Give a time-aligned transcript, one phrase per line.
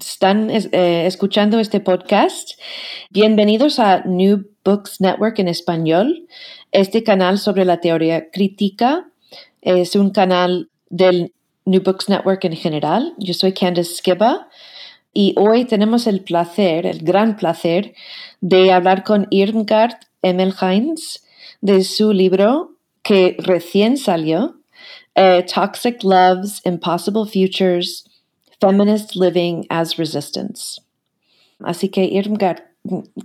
[0.00, 2.50] están eh, escuchando este podcast.
[3.10, 6.26] Bienvenidos a New Books Network en español.
[6.72, 9.08] Este canal sobre la teoría crítica
[9.62, 11.32] es un canal del
[11.64, 13.14] New Books Network en general.
[13.18, 14.48] Yo soy Candice Skiba
[15.12, 17.94] y hoy tenemos el placer, el gran placer,
[18.40, 21.24] de hablar con Irmgard Emmelheins
[21.60, 22.72] de su libro
[23.02, 24.56] que recién salió,
[25.14, 28.04] eh, Toxic Loves, Impossible Futures,
[28.60, 30.80] Feminist Living as Resistance.
[31.60, 32.62] Así que, Irmgard,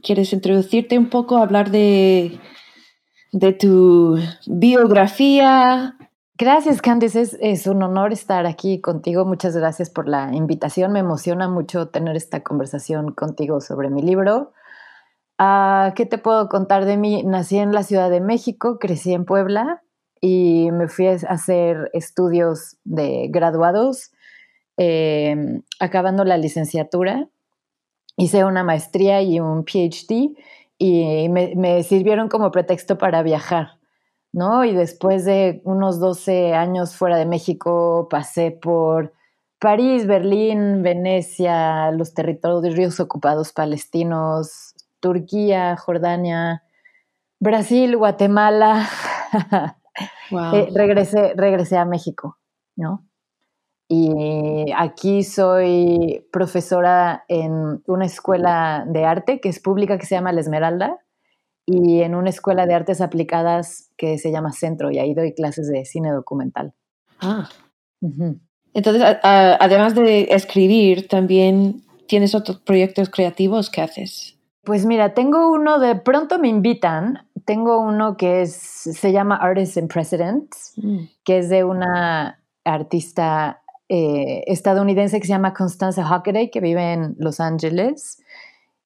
[0.01, 2.39] ¿quieres introducirte un poco, hablar de,
[3.31, 5.95] de tu biografía?
[6.37, 7.37] Gracias, Candice.
[7.41, 9.25] Es, un honor estar aquí contigo.
[9.25, 10.93] Muchas gracias por la invitación.
[10.93, 14.53] Me emociona mucho tener esta conversación contigo sobre mi libro.
[15.37, 17.23] Uh, ¿Qué te puedo contar de mí?
[17.23, 19.83] Nací en la Ciudad de México, crecí en Puebla
[20.21, 24.11] y me fui a hacer estudios de graduados
[24.81, 27.27] eh, acabando la licenciatura,
[28.15, 30.37] hice una maestría y un PhD
[30.77, 33.77] y me, me, sirvieron como pretexto para viajar,
[34.31, 34.63] ¿no?
[34.63, 39.11] Y después de unos 12 años fuera de México, pasé por
[39.59, 46.63] París, Berlín, Venecia, los territorios ocupados palestinos, Turquía, Jordania,
[47.39, 48.87] Brasil, Guatemala.
[50.31, 50.55] Wow.
[50.55, 52.37] eh, regresé, regresé a México,
[52.75, 53.08] ¿no?
[53.91, 60.31] Y aquí soy profesora en una escuela de arte que es pública que se llama
[60.31, 60.99] La Esmeralda
[61.65, 65.67] y en una escuela de artes aplicadas que se llama Centro y ahí doy clases
[65.67, 66.73] de cine documental.
[67.19, 67.49] Ah.
[68.01, 68.39] Uh -huh.
[68.75, 74.37] Entonces, a, a, además de escribir, también tienes otros proyectos creativos que haces.
[74.63, 77.27] Pues mira, tengo uno de pronto me invitan.
[77.45, 80.99] Tengo uno que es, se llama Artists and Presidents, mm.
[81.23, 87.15] que es de una artista eh, estadounidense que se llama Constanza Hockaday, que vive en
[87.17, 88.21] Los Ángeles,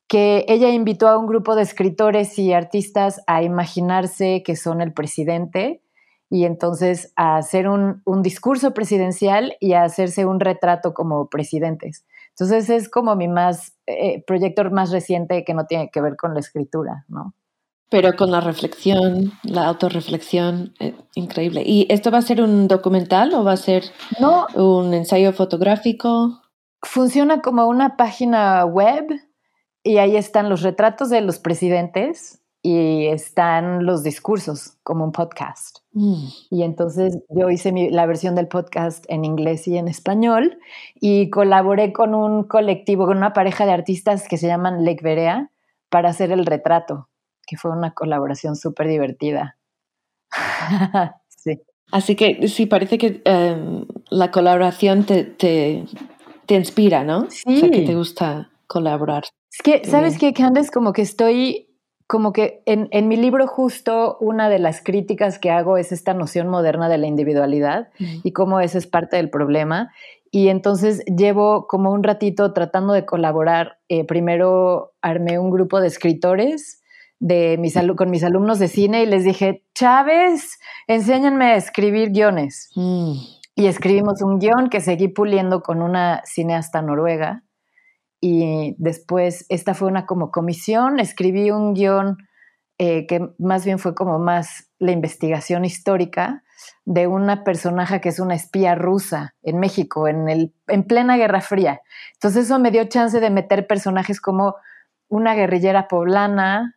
[0.07, 4.93] que ella invitó a un grupo de escritores y artistas a imaginarse que son el
[4.93, 5.81] presidente
[6.29, 12.05] y entonces a hacer un, discurso presidencial y a hacerse un retrato como presidentes.
[12.29, 16.33] Entonces es como mi más eh, proyecto más reciente que no tiene que ver con
[16.33, 17.35] la escritura, ¿no?
[17.89, 21.63] Pero con la reflexión, la autorreflexión, eh, increíble.
[21.65, 23.83] ¿Y esto va a ser un documental o va a ser
[24.19, 26.41] no, un ensayo fotográfico?
[26.81, 29.05] Funciona como una página web
[29.83, 35.79] y ahí están los retratos de los presidentes y están los discursos como un podcast.
[35.91, 36.27] Mm.
[36.49, 40.57] Y entonces yo hice mi, la versión del podcast en inglés y en español
[40.95, 45.51] y colaboré con un colectivo, con una pareja de artistas que se llaman Lake Berea
[45.89, 47.09] para hacer el retrato
[47.45, 49.57] que fue una colaboración súper divertida.
[51.27, 51.61] sí.
[51.91, 55.85] Así que sí, parece que um, la colaboración te, te,
[56.45, 57.29] te, inspira, ¿no?
[57.29, 57.43] Sí.
[57.45, 59.25] O sea, que te gusta colaborar.
[59.51, 60.71] Es que, ¿sabes qué, Candace?
[60.71, 61.69] Como que estoy,
[62.07, 66.15] como que en, en, mi libro justo una de las críticas que hago es esta
[66.15, 69.91] noción moderna de la individualidad y cómo eso es parte del problema.
[70.31, 73.77] Y entonces llevo como un ratito tratando de colaborar.
[73.87, 76.82] Eh, primero armé un grupo de escritores
[77.23, 82.69] de mis con mis alumnos de cine y les dije, Chávez, enséñenme a escribir guiones.
[82.75, 83.13] Mm.
[83.55, 87.43] Y escribimos un guion que seguí puliendo con una cineasta noruega.
[88.19, 92.17] y después esta fue una como comisión, escribí un guion
[92.77, 96.43] eh, que más bien fue como más la investigación histórica
[96.83, 101.39] de una personaje que es una espía rusa en México, en, el, en plena Guerra
[101.39, 101.81] Fría.
[102.15, 104.55] Entonces eso me dio chance de meter personajes como
[105.07, 106.75] una guerrillera poblana,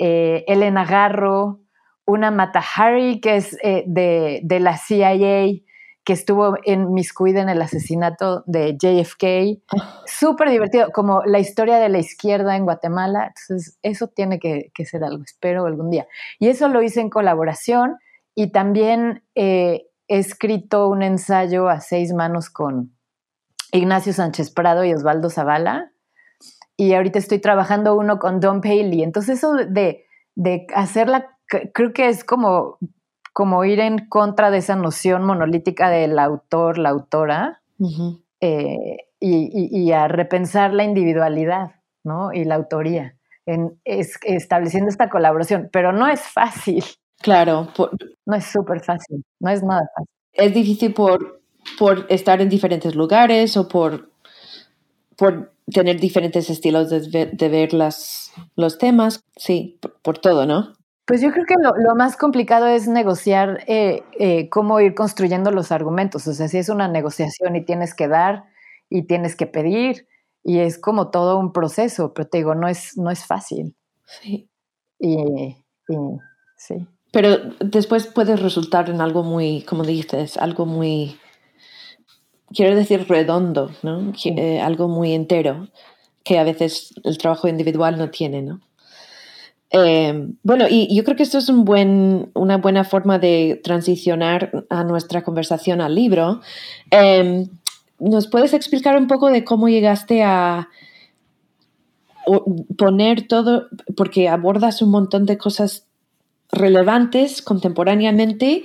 [0.00, 1.60] eh, Elena Garro,
[2.06, 5.60] una Mata Hari, que es eh, de, de, la CIA,
[6.04, 9.62] que estuvo en Miscuida en el asesinato de JFK.
[9.72, 10.02] Ah.
[10.06, 13.32] Súper divertido, como la historia de la izquierda en Guatemala.
[13.36, 16.06] Entonces, eso tiene que, ser algo, espero algún día.
[16.38, 17.98] Y eso lo hice en colaboración
[18.34, 22.96] y también eh, he escrito un ensayo a seis manos con
[23.70, 25.92] Ignacio Sánchez Prado y Osvaldo Zavala.
[26.80, 29.02] Y ahorita estoy trabajando uno con Don Paley.
[29.02, 30.04] Entonces, eso de,
[30.34, 31.36] de hacerla,
[31.74, 32.78] creo que es como
[33.32, 37.62] como ir en contra de esa noción monolítica del autor, la autora,
[38.40, 41.72] eh, y, a repensar la individualidad
[42.04, 42.32] ¿no?
[42.32, 43.16] y la autoría,
[43.46, 45.68] en, estableciendo esta colaboración.
[45.72, 46.84] Pero no es fácil.
[47.22, 47.68] Claro.
[48.26, 50.14] no es súper fácil, no es nada fácil.
[50.32, 51.42] Es difícil por,
[51.78, 54.09] por estar en diferentes lugares o por,
[55.20, 60.72] por tener diferentes estilos de, ver las, los temas, sí, por todo, ¿no?
[61.04, 65.72] Pues yo creo que lo, más complicado es negociar eh, eh, cómo ir construyendo los
[65.72, 66.26] argumentos.
[66.26, 68.44] O sea, si es una negociación y tienes que dar
[68.88, 70.06] y tienes que pedir
[70.42, 73.74] y es como todo un proceso, pero te digo, no es, no es fácil.
[74.06, 74.48] Sí.
[74.98, 75.18] Y,
[76.56, 76.86] sí.
[77.12, 81.18] Pero después puede resultar en algo muy, como dices, algo muy,
[82.54, 84.12] quiero decir, redondo, ¿no?
[84.24, 85.68] Eh, algo muy entero,
[86.24, 88.60] que a veces el trabajo individual no tiene, ¿no?
[89.72, 94.64] Eh, bueno, y yo creo que esto es un buen, una buena forma de transicionar
[94.68, 96.40] a nuestra conversación al libro.
[96.90, 97.46] Eh,
[98.00, 100.68] ¿Nos puedes explicar un poco de cómo llegaste a
[102.76, 105.86] poner todo, porque abordas un montón de cosas
[106.52, 108.64] relevantes contemporáneamente,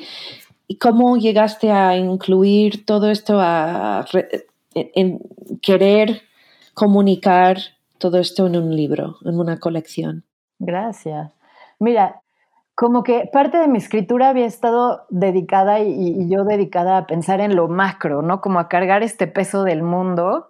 [0.68, 4.06] y cómo llegaste a incluir todo esto, a,
[5.62, 6.22] querer
[6.74, 7.58] comunicar
[7.98, 10.24] todo esto en un libro, en una colección?
[10.60, 11.32] Gracias.
[11.80, 12.22] Mira,
[12.76, 17.56] como que parte de mi escritura había estado dedicada y, yo dedicada a pensar en
[17.56, 18.42] lo macro, ¿no?
[18.42, 20.50] Como a cargar este peso del mundo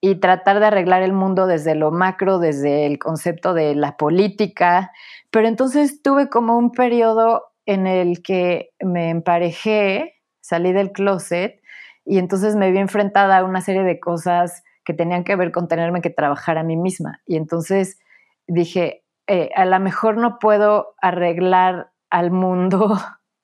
[0.00, 4.90] y tratar de arreglar el mundo desde lo macro, desde el concepto de la política.
[5.30, 11.62] Pero entonces tuve como un periodo en el que me emparejé, salí del closet
[12.04, 15.68] y entonces me vi enfrentada a una serie de cosas que tenían que ver con
[15.68, 17.20] tenerme que trabajar a mí misma.
[17.26, 18.00] Y entonces
[18.48, 22.98] dije, eh, a lo mejor no puedo arreglar al mundo,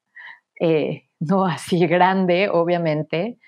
[0.61, 3.39] eh, no así grande, obviamente,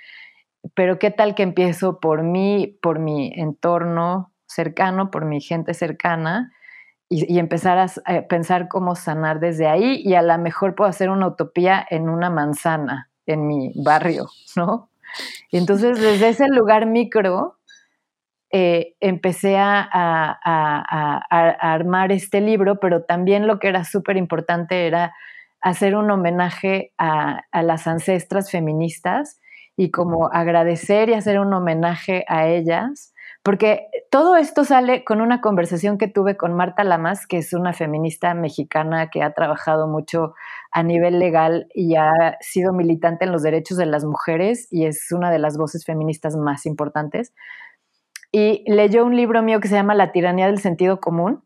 [0.74, 6.52] pero qué tal que empiezo por mí, por mi entorno cercano, por mi gente cercana,
[7.08, 11.28] y, empezar a, pensar cómo sanar desde ahí, y a lo mejor puedo hacer una
[11.28, 14.90] utopía en una manzana, en mi barrio, ¿no?
[15.50, 17.58] Y entonces desde ese lugar micro,
[18.50, 20.38] eh, empecé a,
[21.60, 25.14] armar este libro, pero también lo que era súper importante era
[25.60, 29.40] hacer un homenaje a, las ancestras feministas
[29.76, 33.12] y como agradecer y hacer un homenaje a ellas,
[33.48, 37.72] porque todo esto sale con una conversación que tuve con Marta Lamas, que es una
[37.72, 40.34] feminista mexicana que ha trabajado mucho
[40.70, 45.12] a nivel legal y ha sido militante en los derechos de las mujeres y es
[45.12, 47.32] una de las voces feministas más importantes.
[48.32, 51.42] Y leyó un libro mío que se llama La tiranía del sentido común,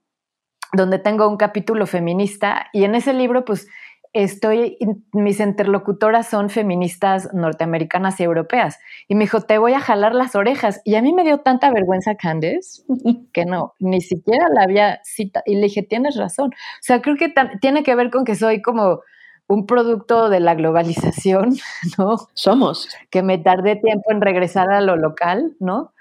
[0.73, 3.69] donde tengo un capítulo feminista y en ese libro pues
[4.13, 4.77] estoy,
[5.13, 8.79] mis interlocutoras son feministas norteamericanas y europeas.
[9.09, 10.81] Y me dijo, te voy a jalar las orejas.
[10.85, 12.85] Y a mí me dio tanta vergüenza Candes
[13.33, 15.45] que no, ni siquiera la había citado.
[15.47, 16.51] Y le dije, tienes razón.
[16.53, 19.01] O sea, creo que tiene que ver con que soy como
[19.49, 21.57] un producto de la globalización,
[21.99, 22.17] ¿no?
[22.35, 22.89] Somos.
[23.11, 25.93] Que me tardé tiempo en regresar a lo local, ¿no?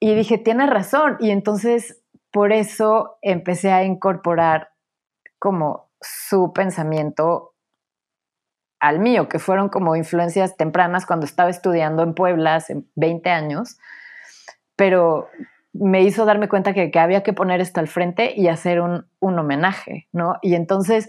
[0.00, 1.16] Y dije, tiene razón.
[1.20, 2.02] Y entonces
[2.32, 4.70] por eso empecé a incorporar
[5.38, 7.54] como su pensamiento
[8.80, 13.78] al mío, que fueron como influencias tempranas cuando estaba estudiando en Puebla hace 20 años,
[14.74, 15.28] pero
[15.72, 19.38] me hizo darme cuenta que, había que poner esto al frente y hacer un, un
[19.38, 20.36] homenaje, ¿no?
[20.42, 21.08] Y entonces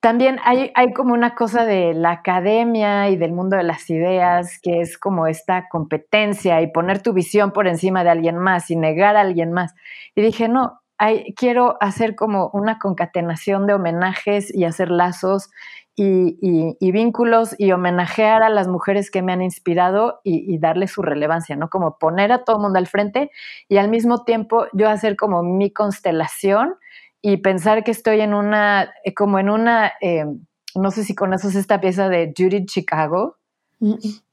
[0.00, 4.60] también hay, hay, como una cosa de la academia y del mundo de las ideas,
[4.62, 8.76] que es como esta competencia y poner tu visión por encima de alguien más y
[8.76, 9.74] negar a alguien más.
[10.14, 15.50] Y dije, no, hay, quiero hacer como una concatenación de homenajes y hacer lazos
[16.00, 21.02] y, vínculos y homenajear a las mujeres que me han inspirado y, y, darle su
[21.02, 21.70] relevancia, ¿no?
[21.70, 23.30] Como poner a todo el mundo al frente
[23.68, 26.76] y al mismo tiempo yo hacer como mi constelación
[27.20, 30.24] y pensar que estoy en una, eh, como en una, eh,
[30.74, 33.36] no sé si conoces esta pieza de Judith Chicago,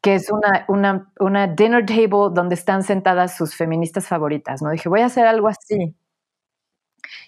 [0.01, 4.71] que es una, una, una, dinner table donde están sentadas sus feministas favoritas, ¿no?
[4.71, 5.95] Dije, voy a hacer algo así.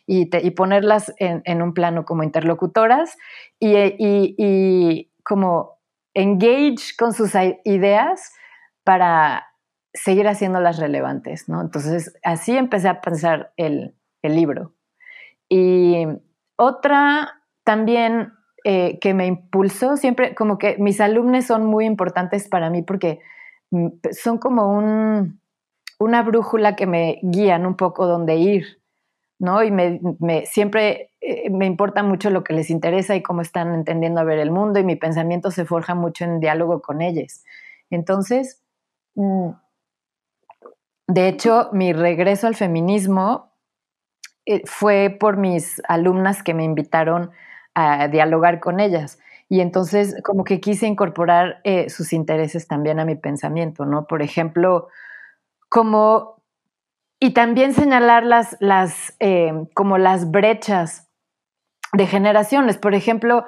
[0.06, 3.18] Y, ponerlas en, un plano como interlocutoras
[3.60, 5.78] y, y como
[6.14, 8.34] engage con sus ideas
[8.84, 9.48] para
[9.94, 11.62] seguir haciéndolas relevantes, ¿no?
[11.62, 13.94] Entonces, así empecé a pensar el,
[14.24, 14.74] libro.
[15.48, 16.06] Y
[16.58, 18.34] otra también
[18.66, 23.22] eh, que me impulsó, siempre como que mis alumnos son muy importantes para mí porque
[23.72, 25.40] mm, son como un,
[25.98, 28.82] una brújula que me guían un poco dónde ir,
[29.40, 29.64] ¿no?
[29.64, 34.22] Y me, siempre eh, me importa mucho lo que les interesa y cómo están entendiendo
[34.22, 37.44] a ver el mundo y mi pensamiento se forja mucho en diálogo con ellos.
[37.90, 38.64] Entonces,
[39.16, 39.50] mm,
[41.08, 43.54] de hecho, mi regreso al feminismo
[44.46, 47.32] eh, fue por mis alumnas que me invitaron
[47.76, 49.20] a dialogar con ellas.
[49.50, 54.08] Y entonces como que quise incorporar eh, sus intereses también a mi pensamiento, ¿no?
[54.08, 54.88] Por ejemplo,
[55.70, 56.37] como...
[57.20, 61.10] Y también señalar las, las eh, como las brechas
[61.94, 62.78] de generaciones.
[62.78, 63.46] Por ejemplo,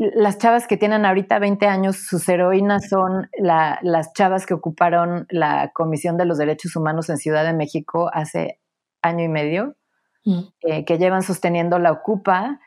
[0.00, 5.70] las chavas que tienen ahorita 20 años, sus heroínas son las chavas que ocuparon la
[5.74, 8.58] Comisión de los Derechos Humanos en Ciudad de México hace
[9.02, 9.76] año y medio,
[10.24, 10.40] mm.
[10.62, 12.60] eh, que llevan sosteniendo la Ocupa,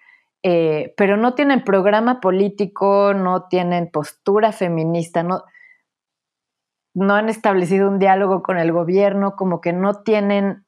[0.43, 5.43] eh, pero no tienen programa político, no tienen postura feminista, no,
[6.93, 10.65] no han establecido un diálogo con el gobierno, como que no tienen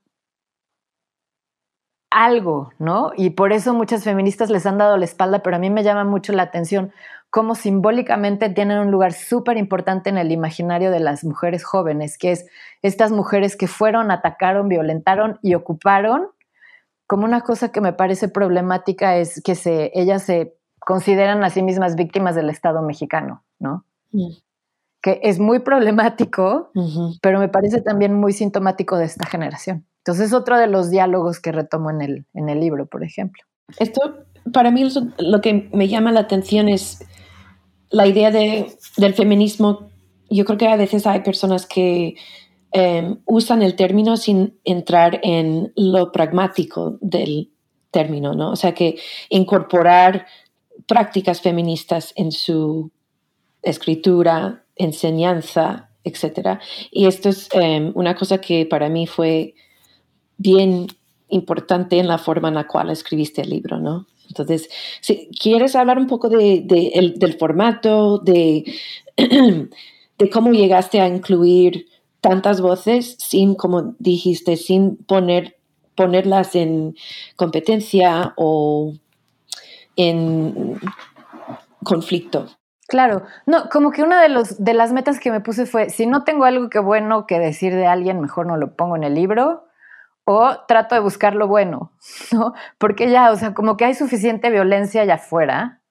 [2.09, 3.11] algo, ¿no?
[3.15, 6.05] Y por eso muchas feministas les han dado la espalda, pero a mí me llama
[6.05, 6.93] mucho la atención
[7.29, 12.31] cómo simbólicamente tienen un lugar súper importante en el imaginario de las mujeres jóvenes, que
[12.31, 12.45] es
[12.81, 16.29] estas mujeres que fueron, atacaron, violentaron y ocuparon.
[17.07, 21.61] Como una cosa que me parece problemática es que se, ellas se consideran a sí
[21.61, 23.83] mismas víctimas del Estado mexicano, ¿no?
[24.13, 24.29] Mm.
[25.05, 26.71] Que es muy problemático,
[27.21, 29.85] pero me parece también muy sintomático de esta generación.
[29.99, 33.43] Entonces, es otro de los diálogos que retomo en el, en el libro, por ejemplo.
[33.77, 34.83] Esto, para mí,
[35.19, 37.05] lo que me llama la atención es
[37.91, 39.91] la idea de, del feminismo,
[40.27, 42.15] yo creo que a veces hay personas que
[42.71, 47.51] em, usan el término sin entrar en lo pragmático del
[47.91, 48.49] término, ¿no?
[48.49, 48.97] O sea, que
[49.29, 50.25] incorporar
[50.87, 52.91] prácticas feministas en su
[53.61, 56.59] escritura, enseñanza, etc.
[56.91, 59.55] Y esto es em, una cosa que para mí fue
[60.37, 60.87] bien
[61.29, 64.07] importante en la forma en la cual escribiste el libro, ¿no?
[64.27, 64.69] Entonces,
[65.01, 66.63] si quieres hablar un poco de,
[67.15, 68.63] del formato, de,
[69.17, 71.87] de cómo llegaste a incluir
[72.21, 75.57] tantas voces sin, como dijiste, sin poner,
[75.95, 76.95] ponerlas en
[77.35, 78.93] competencia o
[79.95, 80.79] en
[81.83, 82.47] conflicto.
[82.87, 86.05] Claro, no, como que una de, los, de las metas que me puse fue, si
[86.05, 89.15] no tengo algo que bueno que decir de alguien, mejor no lo pongo en el
[89.15, 89.65] libro
[90.25, 91.93] o trato de buscar lo bueno,
[92.33, 92.53] ¿no?
[92.79, 95.81] Porque ya, o sea, como que hay suficiente violencia allá afuera.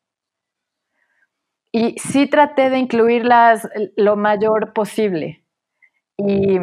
[1.72, 5.44] Y sí traté de incluirlas lo mayor posible.
[6.18, 6.58] Y,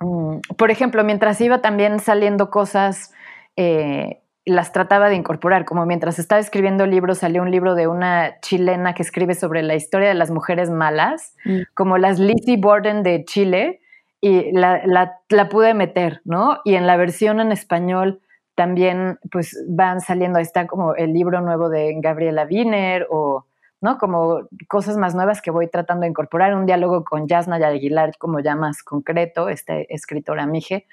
[0.00, 3.12] mm, por ejemplo, mientras iba también saliendo cosas,
[3.56, 7.86] eh, las trataba de incorporar, como mientras estaba escribiendo el libro, salió un libro de
[7.86, 11.60] una chilena que escribe sobre la historia de las mujeres malas, mm.
[11.74, 13.80] como las Lizzie Borden de Chile,
[14.20, 16.60] y la, la, pude meter, ¿no?
[16.64, 18.20] Y en la versión en español
[18.54, 23.46] también pues van saliendo, ahí está como el libro nuevo de Gabriela Wiener o,
[23.80, 23.98] ¿no?
[23.98, 28.38] Como cosas más nuevas que voy tratando de incorporar, un diálogo con Yasna Aguilar como
[28.38, 30.86] ya más concreto, este escritora Mije,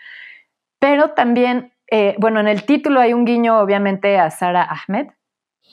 [0.79, 5.08] pero también, eh, bueno, en el título hay un guiño obviamente a Sara Ahmed,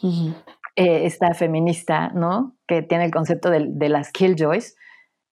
[0.02, 2.56] eh, esta feminista, ¿no?
[2.66, 4.76] Que tiene el concepto de, de las killjoys,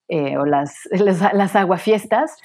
[0.07, 0.87] eh, o las,
[1.33, 2.37] las, aguafiestas.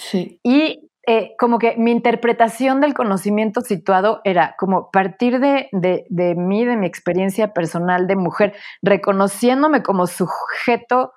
[0.43, 6.35] Y eh, como que mi interpretación del conocimiento situado era como partir de, de, de,
[6.35, 11.13] mí, de mi experiencia personal de mujer, reconociéndome como sujeto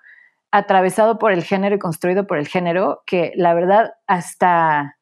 [0.51, 4.97] atravesado por el género y construido por el género, que la verdad hasta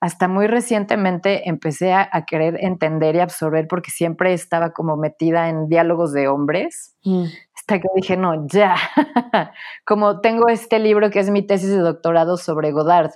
[0.00, 5.68] hasta muy recientemente empecé a, querer entender y absorber porque siempre estaba como metida en
[5.68, 6.94] diálogos de hombres.
[7.04, 7.24] Mm.
[7.54, 8.76] Hasta que dije, no, ya.
[9.86, 13.12] como tengo este libro que es mi tesis de doctorado sobre Godard.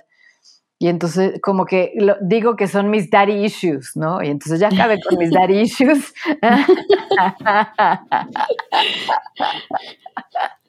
[0.79, 4.23] Y entonces como que digo que son mis daddy issues, ¿no?
[4.23, 6.11] Y entonces ya acabé con mis daddy issues.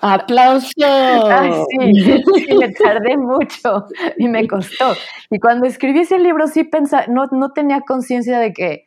[0.00, 0.68] ¡Aplauso!
[0.68, 4.94] sí, me tardé mucho y me costó.
[5.30, 8.84] Y cuando escribí ese libro sí pensaba, no, no tenía conciencia de que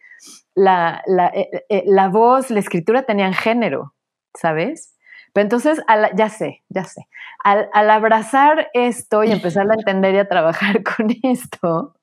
[0.56, 3.94] la, la, eh, eh, la, voz, la escritura tenían género,
[4.36, 4.96] ¿sabes?
[5.34, 5.82] Pero entonces,
[6.16, 7.08] ya sé, ya sé.
[7.44, 11.96] Al, abrazar esto y empezar a entender y a trabajar con esto,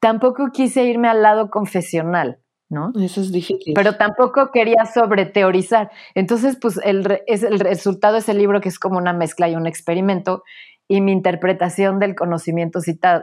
[0.00, 2.92] tampoco quise irme al lado confesional, ¿no?
[3.00, 3.74] Eso es difícil.
[3.74, 5.90] Pero tampoco quería sobreteorizar.
[6.14, 9.54] Entonces, pues el, es, el resultado de ese libro que es como una mezcla y
[9.54, 10.42] un experimento
[10.88, 13.22] y mi interpretación del conocimiento citado,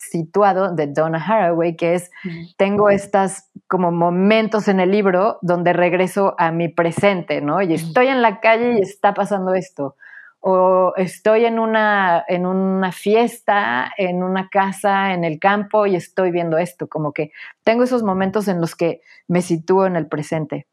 [0.00, 2.10] situado de Donna Haraway, que es,
[2.56, 7.60] tengo estas como momentos en el libro donde regreso a mi presente, ¿no?
[7.60, 9.96] Y estoy en la calle y está pasando esto.
[10.40, 16.30] O estoy en una, en una fiesta, en una casa, en el campo y estoy
[16.30, 16.88] viendo esto.
[16.88, 17.32] Como que
[17.62, 20.66] tengo esos momentos en los que me sitúo en el presente,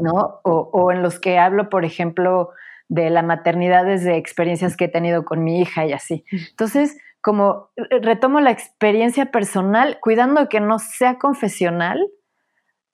[0.00, 0.40] ¿no?
[0.44, 2.50] O, o en los que hablo, por ejemplo,
[2.88, 6.24] de la maternidad desde experiencias que he tenido con mi hija y así.
[6.30, 12.06] Entonces, como retomo la experiencia personal, cuidando que no sea confesional,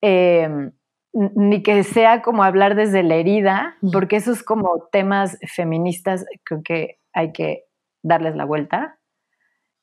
[0.00, 0.72] em,
[1.12, 6.98] ni que sea como hablar desde la herida, porque esos como temas feministas creo que
[7.12, 7.64] hay que
[8.02, 8.98] darles la vuelta.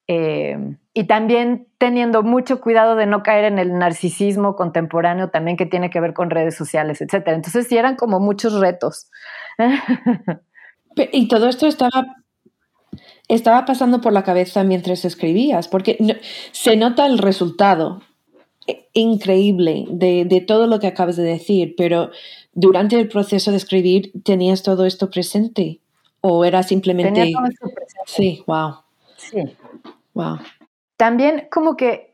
[0.07, 5.65] Em, y también teniendo mucho cuidado de no caer en el narcisismo contemporáneo también que
[5.65, 7.27] tiene que ver con redes sociales, etc.
[7.27, 9.09] Entonces sí eran como muchos retos.
[11.11, 12.15] Y todo esto estaba
[13.27, 15.67] estaba pasando por la cabeza mientras escribías?
[15.67, 15.97] Porque
[16.51, 18.01] se nota el resultado
[18.93, 22.11] increíble de, todo lo que acabas de decir, pero
[22.53, 25.79] durante el proceso de escribir tenías todo esto presente
[26.21, 27.21] o era simplemente...
[27.21, 28.03] Tenía todo esto presente.
[28.05, 28.75] Sí, wow.
[29.17, 29.37] Sí.
[30.13, 30.39] Wow.
[30.97, 32.07] También como que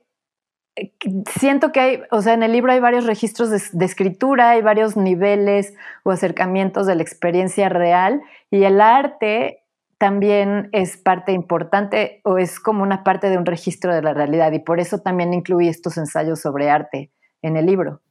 [1.39, 4.97] siento que hay, o sea, en el libro hay varios registros de, escritura, hay varios
[4.97, 9.62] niveles o acercamientos de la experiencia real y el arte
[10.03, 14.51] también es parte importante o es como una parte de un registro de la realidad
[14.51, 17.09] y por eso también incluí estos ensayos sobre arte
[17.41, 18.01] en el libro,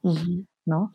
[0.65, 0.91] ¿no?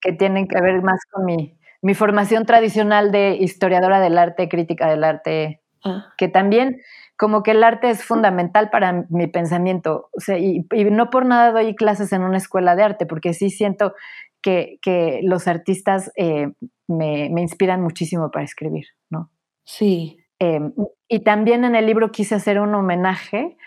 [0.00, 4.88] Que tienen que ver más con mi, mi, formación tradicional de historiadora del arte, crítica
[4.88, 6.06] del arte, ah.
[6.16, 6.80] que también
[7.18, 11.52] como que el arte es fundamental para mi pensamiento, o sea, y, no por nada
[11.52, 13.92] doy clases en una escuela de arte, porque sí siento
[14.40, 16.50] que, que los artistas eh,
[16.88, 19.30] me, me inspiran muchísimo para escribir, ¿no?
[19.64, 20.72] Sí, Em,
[21.06, 23.58] y también en el libro quise hacer un homenaje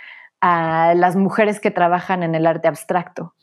[0.41, 3.33] a las mujeres que trabajan en el arte abstracto,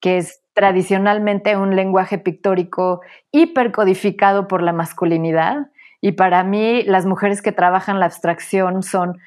[0.00, 3.00] que es tradicionalmente un lenguaje pictórico
[3.32, 5.70] hipercodificado por la masculinidad.
[6.00, 9.18] Y para mí las mujeres que trabajan la abstracción son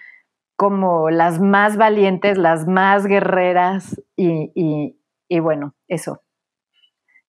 [0.55, 4.95] como las más valientes, las más guerreras y,
[5.41, 6.21] bueno, eso,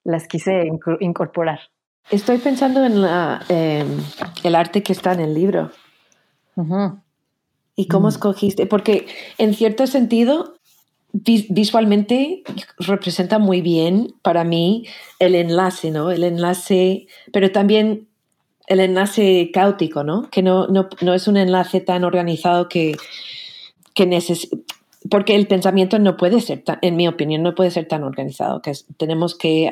[0.05, 1.61] las quise incorporar.
[2.11, 3.05] Estoy pensando en
[3.49, 3.99] em,
[4.45, 5.71] el arte que está en el libro.
[7.77, 8.11] ¿Y cómo mm.
[8.11, 8.67] escogiste?
[8.67, 9.07] Porque
[9.39, 10.55] en cierto sentido,
[11.13, 12.43] visualmente
[12.79, 14.87] representa muy bien para mí
[15.19, 16.11] el enlace, ¿no?
[16.11, 18.09] El enlace, pero también
[18.67, 20.31] el enlace caótico, ¿no?
[20.31, 22.97] Que no, no, no es un enlace tan organizado que,
[23.95, 24.57] que necesita
[25.09, 28.73] porque el pensamiento no puede ser, en mi opinión, no puede ser tan organizado, que
[28.99, 29.71] tenemos que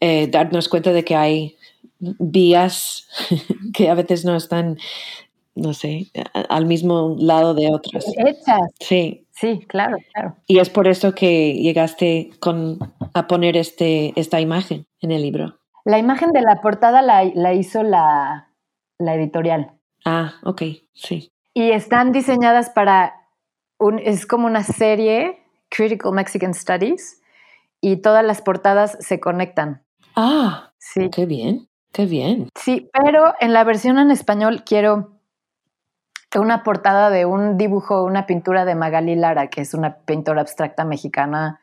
[0.00, 1.56] eh, darnos cuenta de que hay
[1.98, 3.08] vías
[3.74, 4.78] que a veces no están,
[5.54, 6.10] no sé,
[6.48, 8.04] al mismo lado de otras.
[8.16, 8.72] Hechas.
[8.80, 9.24] Sí.
[9.40, 10.36] Sí, claro, claro.
[10.48, 15.60] Y es por eso que llegaste con, a poner este, esta imagen en el libro.
[15.84, 18.50] La imagen de la portada la, la hizo la,
[18.98, 19.74] la, editorial.
[20.04, 21.30] Ah, ok, sí.
[21.54, 23.14] Y están diseñadas para,
[23.78, 27.22] un, es como una serie, Critical Mexican Studies,
[27.80, 29.84] y todas las portadas se conectan.
[30.16, 31.10] Ah, sí.
[31.10, 31.68] Qué bien.
[31.92, 32.48] Qué bien.
[32.54, 35.18] Sí, pero en la versión en español quiero
[36.36, 40.84] una portada de un dibujo, una pintura de Magali Lara, que es una pintora abstracta
[40.84, 41.60] mexicana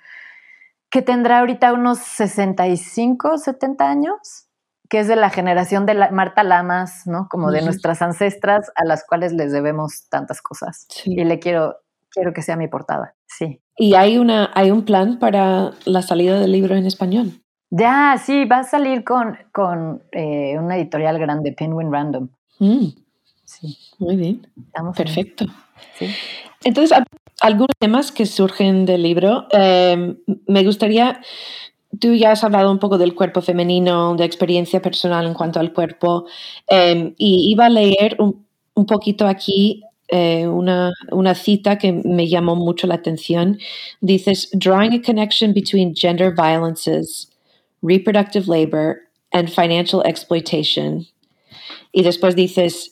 [0.89, 4.47] que tendrá ahorita unos 65, 70 años,
[4.89, 7.27] que es de la generación de Marta Lamas, ¿no?
[7.29, 10.87] Como de nuestras ancestras a las cuales les debemos tantas cosas.
[11.03, 13.61] Y le quiero, quiero que sea mi portada, sí.
[13.77, 17.41] ¿Y hay, una, hay un plan para la salida del libro en español?
[17.71, 22.29] Ya, sí, va a salir con, con eh, una editorial grande, Penguin Random.
[22.59, 22.87] Mm.
[23.43, 23.77] Sí.
[23.99, 24.47] Muy bien.
[24.95, 25.45] Perfecto.
[26.63, 26.97] Entonces,
[27.41, 29.47] algunos temas que surgen del libro.
[29.51, 31.21] Em, me gustaría,
[31.99, 35.73] tú ya has hablado un poco del cuerpo femenino, de experiencia personal en cuanto al
[35.73, 36.25] cuerpo,
[36.67, 42.27] em, y iba a leer un, un poquito aquí eh, una, una cita que me
[42.27, 43.59] llamó mucho la atención.
[44.01, 47.29] Dices, drawing a connection between gender violences,
[47.85, 51.05] reproductive labor, and financial exploitation.
[51.93, 52.89] Y después dices,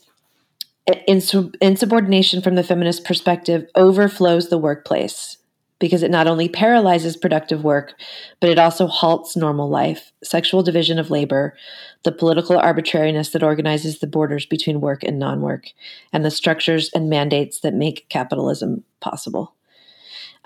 [1.62, 5.38] insubordination from the feminist perspective overflows the workplace
[5.80, 7.94] because it not only paralyzes productive work,
[8.40, 11.56] but it also halts normal life, sexual division of labor,
[12.04, 15.68] the political arbitrariness that organizes the borders between work and non work,
[16.14, 19.56] and the structures and mandates that make capitalism possible.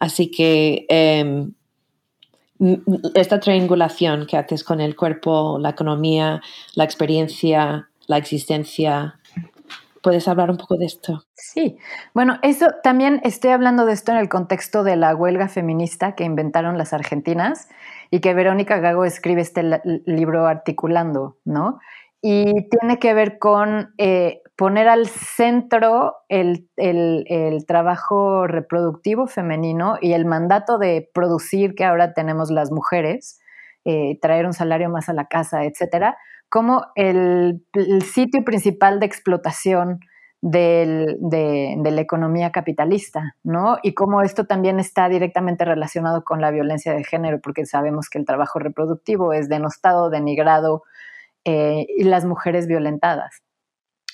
[0.02, 1.46] Así que eh,
[3.13, 6.41] esta triangulación que haces con el cuerpo, la economía,
[6.76, 9.20] la experiencia, la existencia,
[10.08, 11.26] ¿Puedes hablar un poco de esto?
[11.34, 11.78] Sí,
[12.13, 16.24] bueno, eso también estoy hablando de esto en el contexto de la huelga feminista que
[16.24, 17.67] inventaron las argentinas
[18.10, 19.63] y que Verónica Gago escribe este
[20.06, 21.80] libro articulando, ¿no?
[22.22, 26.67] Y tiene que ver con eh, poner al centro el,
[27.67, 33.39] trabajo reproductivo femenino y el mandato de producir que ahora tenemos las mujeres,
[33.86, 36.17] eh, traer un salario más a la casa, etcétera,
[36.50, 37.63] como el,
[38.04, 40.00] sitio principal de explotación
[40.41, 43.78] de, la economía capitalista, ¿no?
[43.84, 48.17] Y cómo esto también está directamente relacionado con la violencia de género, porque sabemos que
[48.17, 50.82] el trabajo reproductivo es denostado, denigrado
[51.46, 53.43] eh, y las mujeres violentadas.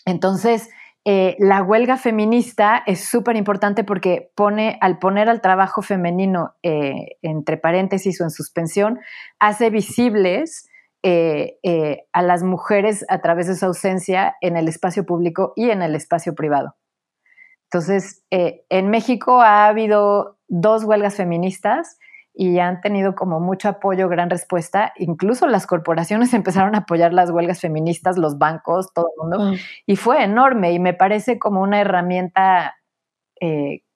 [0.05, 0.69] Entonces,
[1.05, 7.17] eh, la huelga feminista es súper importante porque pone, al poner al trabajo femenino eh,
[7.21, 8.99] entre paréntesis o en suspensión,
[9.39, 10.69] hace visibles
[11.05, 11.57] eh,
[12.13, 15.95] a las mujeres a través de su ausencia en el espacio público y en el
[15.95, 16.75] espacio privado.
[17.65, 21.97] Entonces, en México ha habido dos huelgas feministas
[22.33, 24.93] y han tenido como mucho apoyo, gran respuesta.
[24.97, 29.57] Incluso las corporaciones empezaron a apoyar las huelgas feministas, los bancos, todo el mundo.
[29.85, 32.75] Y fue enorme y me parece como una herramienta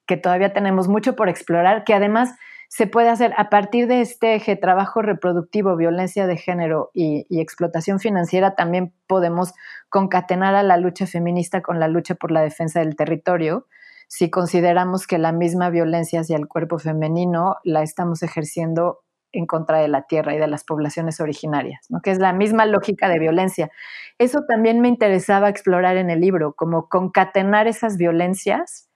[0.08, 2.34] que todavía tenemos mucho por explorar, que además
[2.70, 8.00] se puede hacer a partir de este eje trabajo reproductivo, violencia de género y, explotación
[8.00, 9.54] financiera, también podemos
[9.90, 13.68] concatenar a la lucha feminista con la lucha por la defensa del territorio.
[14.08, 19.80] Si consideramos que la misma violencia hacia el cuerpo femenino la estamos ejerciendo en contra
[19.80, 22.02] de la tierra y de las poblaciones originarias, ¿no?
[22.02, 23.70] que es la misma lógica de violencia.
[24.18, 28.90] Eso también me interesaba explorar en el libro, como concatenar esas violencias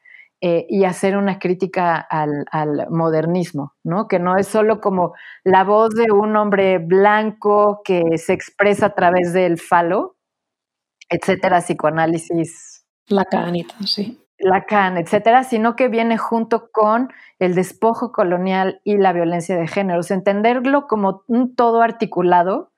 [0.44, 4.08] eh, y hacer una crítica al, modernismo, ¿no?
[4.08, 8.96] Que no es solo como la voz de un hombre blanco que se expresa a
[8.96, 10.16] través del falo,
[11.10, 12.84] etcétera, psicoanálisis.
[13.08, 14.21] Lacan y todo, sí.
[14.42, 20.00] Lacan, etcétera, sino que viene junto con el despojo colonial y la violencia de género.
[20.02, 22.72] O entenderlo como un todo articulado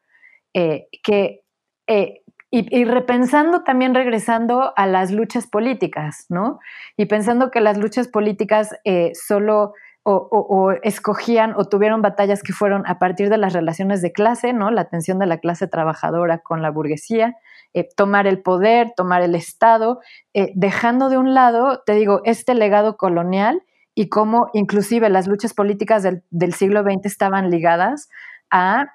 [0.54, 1.42] eh, que
[1.88, 2.24] eh,
[2.56, 6.60] y, repensando también regresando a las luchas políticas, ¿no?
[6.96, 9.74] Y pensando que las luchas políticas eh, solo
[10.04, 14.70] o, escogían o tuvieron batallas que fueron a partir de las relaciones de clase, ¿no?
[14.70, 17.36] La tensión de la clase trabajadora con la burguesía,
[17.74, 20.00] eh, tomar el poder, tomar el Estado,
[20.34, 23.64] eh, dejando de un lado, te digo, este legado colonial
[23.96, 28.10] y cómo inclusive las luchas políticas del, siglo XX estaban ligadas
[28.50, 28.94] a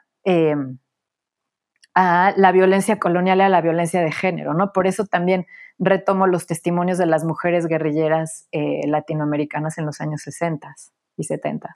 [2.01, 4.73] a la violencia colonial y a la violencia de género, ¿no?
[4.73, 5.47] Por eso también
[5.81, 10.77] retomo los testimonios de las mujeres guerrilleras eh, latinoamericanas en los años 60
[11.17, 11.75] y 70.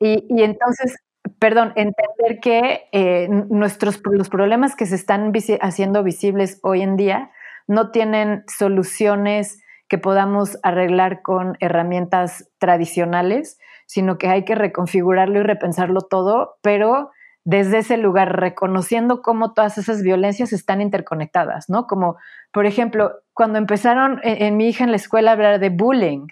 [0.00, 0.96] Y, entonces,
[1.38, 7.30] perdón, entender que eh, nuestros, los problemas que se están haciendo visibles hoy en día
[7.66, 15.42] no tienen soluciones que podamos arreglar con herramientas tradicionales, sino que hay que reconfigurarlo y
[15.42, 17.10] repensarlo todo, pero
[17.44, 21.86] desde ese lugar, reconociendo cómo todas esas violencias están interconectadas, ¿no?
[21.86, 22.16] Como,
[22.50, 26.26] por ejemplo, cuando empezaron en, mi hija en la escuela a hablar de bullying,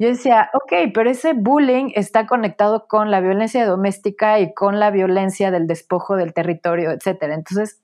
[0.00, 4.90] yo decía, ok, pero ese bullying está conectado con la violencia doméstica y con la
[4.90, 7.34] violencia del despojo del territorio, etcétera.
[7.34, 7.82] Entonces,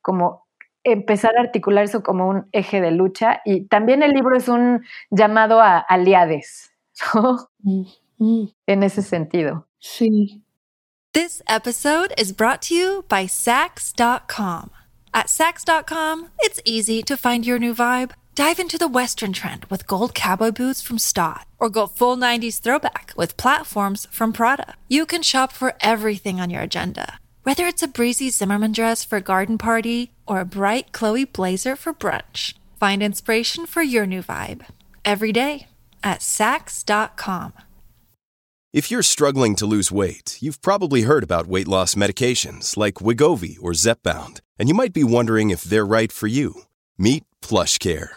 [0.00, 0.46] como
[0.84, 4.84] empezar a articular eso como un eje de lucha y también el libro es un
[5.10, 6.72] llamado a aliades,
[7.14, 7.48] ¿no?
[7.64, 7.82] Mm,
[8.18, 8.48] mm.
[8.68, 9.66] En ese sentido.
[9.80, 10.44] Sí.
[11.14, 14.70] This episode is brought to you by Sax.com.
[15.12, 18.12] At Sax.com, it's easy to find your new vibe.
[18.36, 22.60] Dive into the Western trend with gold cowboy boots from Stott, or go full 90s
[22.60, 24.74] throwback with platforms from Prada.
[24.88, 29.16] You can shop for everything on your agenda, whether it's a breezy Zimmerman dress for
[29.16, 32.52] a garden party or a bright Chloe blazer for brunch.
[32.78, 34.66] Find inspiration for your new vibe
[35.02, 35.68] every day
[36.04, 37.54] at Sax.com.
[38.70, 43.56] If you're struggling to lose weight, you've probably heard about weight loss medications like Wigovi
[43.62, 46.64] or Zepbound, and you might be wondering if they're right for you.
[46.98, 48.16] Meet PlushCare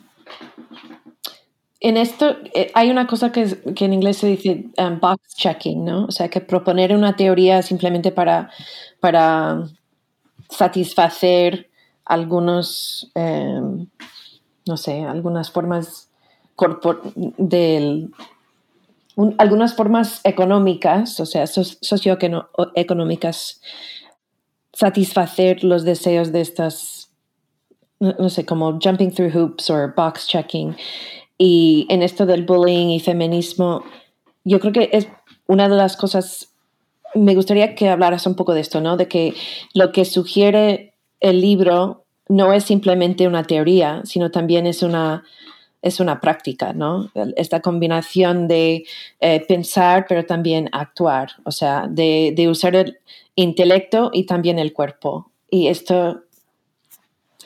[1.81, 5.83] en esto eh, hay una cosa que, que, en inglés se dice um, box checking,
[5.83, 6.05] ¿no?
[6.05, 8.51] O sea, que proponer una teoría simplemente para,
[8.99, 9.67] para
[10.47, 11.71] satisfacer
[12.05, 13.61] algunos, eh,
[14.67, 16.09] no sé, algunas formas
[17.37, 18.11] del
[19.15, 23.59] un, algunas formas económicas, o sea, socioeconómicas,
[24.71, 27.09] satisfacer los deseos de estas,
[27.99, 30.75] no, no, sé, como jumping through hoops o box checking.
[31.43, 33.83] Y en esto del bullying y feminismo,
[34.43, 35.07] yo creo que es
[35.47, 36.53] una de las cosas,
[37.15, 38.95] me gustaría que hablaras un poco de esto, ¿no?
[38.95, 39.33] De que
[39.73, 45.23] lo que sugiere el libro no es simplemente una teoría, sino también es una,
[45.81, 47.09] es una práctica, ¿no?
[47.35, 48.85] Esta combinación de
[49.19, 52.99] eh, pensar, pero también actuar, o sea, de, de, usar el
[53.33, 55.31] intelecto y también el cuerpo.
[55.49, 56.21] Y esto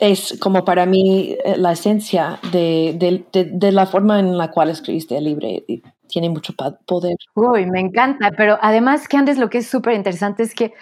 [0.00, 4.70] es como para mí eh, la esencia de, de, de, la forma en la cual
[4.70, 5.48] escribiste el libro.
[5.48, 6.54] Y tiene mucho
[6.86, 7.16] poder.
[7.34, 10.72] Uy, me encanta, pero además que antes lo que es súper interesante es que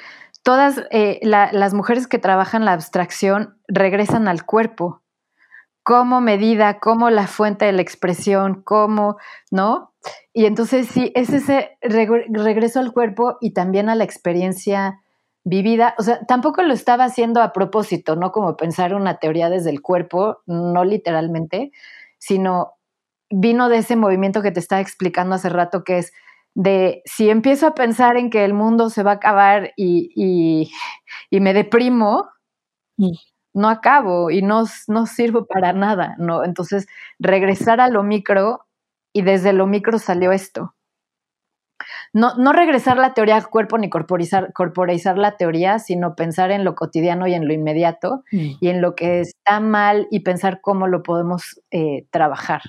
[0.42, 5.02] todas eh, la, las mujeres que trabajan la abstracción regresan al cuerpo
[5.84, 9.18] como medida, como la fuente de la expresión, como,
[9.50, 9.92] ¿no?
[10.32, 15.02] Y entonces sí, es ese regreso al cuerpo y también a la experiencia
[15.44, 19.70] vivida, o sea, tampoco lo estaba haciendo a propósito, no como pensar una teoría desde
[19.70, 21.70] el cuerpo, no literalmente,
[22.18, 22.74] sino
[23.30, 26.12] vino de ese movimiento que te estaba explicando hace rato, que es
[26.54, 30.70] de si empiezo a pensar en que el mundo se va a acabar y,
[31.30, 32.28] y, me deprimo,
[32.96, 33.10] mm.
[33.54, 36.44] no acabo y no, no sirvo para nada, ¿no?
[36.44, 36.86] Entonces,
[37.18, 38.66] regresar a lo micro
[39.12, 40.74] y desde lo micro salió esto
[42.14, 46.62] no, no regresar la teoría al cuerpo ni corporizar, corporizar la teoría, sino pensar en
[46.62, 48.50] lo cotidiano y en lo inmediato mm.
[48.60, 52.62] y en lo que está mal y pensar cómo lo podemos eh, trabajar.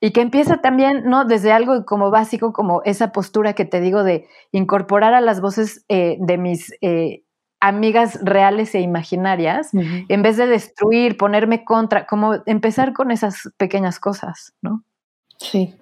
[0.00, 1.24] Y que empieza también, ¿no?
[1.26, 5.84] Desde algo como básico, como esa postura que te digo de incorporar a las voces
[5.88, 7.22] eh, de mis eh,
[7.60, 14.00] amigas reales e imaginarias, en vez de destruir, ponerme contra, como empezar con esas pequeñas
[14.00, 14.82] cosas, ¿no?
[15.38, 15.76] Sí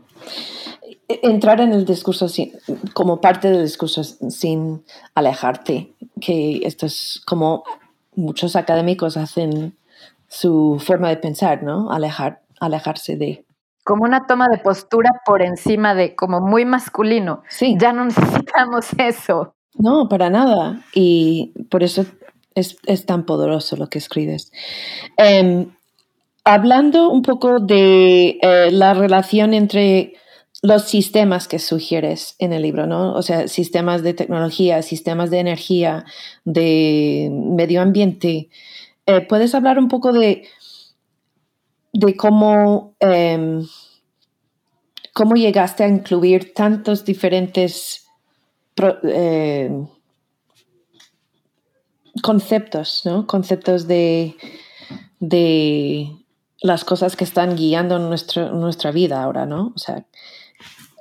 [1.09, 2.27] entrar en el discurso
[2.93, 7.65] como parte del discurso sin alejarte, que esto es como
[8.15, 9.77] muchos académicos hacen
[10.29, 11.91] su forma de pensar, ¿no?
[11.91, 13.45] Alejar, alejarse de.
[13.85, 17.43] Como una toma de postura por encima de, como muy masculino.
[17.49, 17.77] Sí.
[17.79, 19.55] Ya no necesitamos eso.
[19.75, 20.81] No, para nada.
[20.95, 22.05] Y por eso
[22.55, 24.53] es, tan poderoso lo que escribes.
[25.17, 25.71] Em,
[26.45, 30.15] hablando un poco de eh, la relación entre
[30.63, 33.15] los sistemas que sugieres en el libro, ¿no?
[33.15, 36.05] O sea, sistemas de tecnología, sistemas de energía,
[36.45, 38.49] de medio ambiente.
[39.07, 40.49] Eh, ¿Puedes hablar un poco de,
[41.93, 43.67] de cómo, em,
[45.13, 48.07] cómo llegaste a incluir tantos diferentes
[49.03, 49.71] eh,
[52.23, 53.27] conceptos, ¿no?
[53.27, 54.35] Conceptos de,
[55.21, 56.24] de
[56.65, 59.75] las cosas que están guiando nuestra vida ahora, ¿no?
[59.75, 60.07] O sea,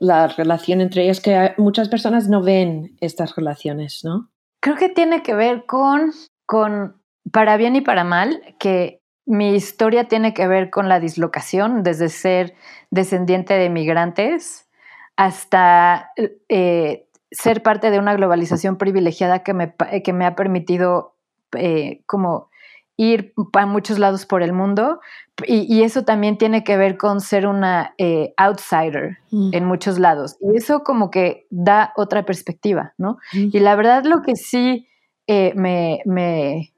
[0.02, 4.30] la relación entre ellos, que muchas personas no ven estas relaciones, ¿no?
[4.60, 6.12] Creo que tiene que ver con,
[6.46, 11.82] con, para bien y para mal, que mi historia tiene que ver con la dislocación,
[11.82, 12.56] desde ser
[12.92, 14.68] descendiente de migrantes
[15.16, 16.12] hasta
[16.50, 19.74] eh, ser parte de una globalización privilegiada que me,
[20.04, 21.16] que me ha permitido
[21.54, 22.50] eh, como
[22.98, 25.00] ir a muchos lados por el mundo
[25.48, 29.50] y, eso también tiene que ver con ser una eh, outsider mm.
[29.54, 33.18] en muchos lados y eso como que da otra perspectiva, ¿no?
[33.34, 33.50] Mm.
[33.52, 34.88] Y la verdad lo que sí
[35.26, 36.74] eh, me, me,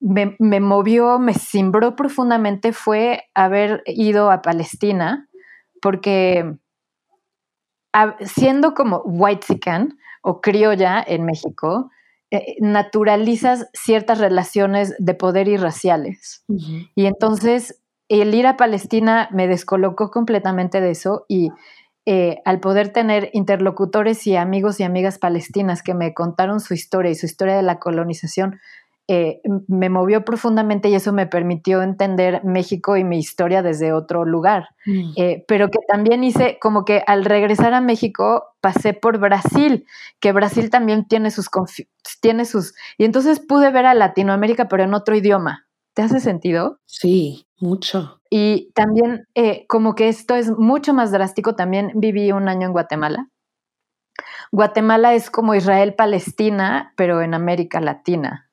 [0.00, 5.28] me, movió, me cimbró profundamente fue haber ido a Palestina
[5.82, 6.56] porque
[8.20, 9.46] siendo como white
[10.22, 11.90] o criolla en México,
[12.34, 16.42] eh, naturalizas ciertas relaciones de poder y raciales.
[16.48, 21.50] Y entonces el ir a Palestina me descolocó completamente de eso y
[22.06, 27.12] eh, al poder tener interlocutores y amigos y amigas palestinas que me contaron su historia
[27.12, 28.58] y su historia de la colonización,
[29.06, 34.24] eh, me movió profundamente y eso me permitió entender México y mi historia desde otro
[34.24, 34.68] lugar.
[34.86, 35.12] Mm.
[35.16, 39.86] Eh, pero que también hice como que al regresar a México pasé por Brasil,
[40.20, 41.50] que Brasil también tiene sus,
[42.22, 45.66] tiene sus, y entonces pude ver a Latinoamérica pero en otro idioma.
[45.92, 46.80] ¿Te hace sentido?
[46.86, 48.20] Sí, mucho.
[48.30, 52.72] Y también eh, como que esto es mucho más drástico, también viví un año en
[52.72, 53.28] Guatemala.
[54.50, 58.43] Guatemala es como Israel-Palestina, pero en América Latina.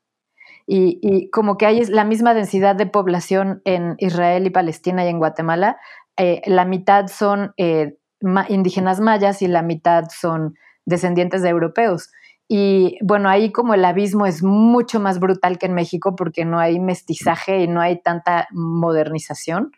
[0.73, 5.09] Y, y como que hay la misma densidad de población en Israel y Palestina y
[5.09, 5.75] en Guatemala.
[6.15, 10.55] eh, la mitad son eh, ma- indígenas mayas y la mitad son
[10.85, 12.09] descendientes de europeos.
[12.47, 16.57] Y bueno, ahí como el abismo es mucho más brutal que en México porque no
[16.57, 19.71] hay mestizaje y no hay tanta modernización.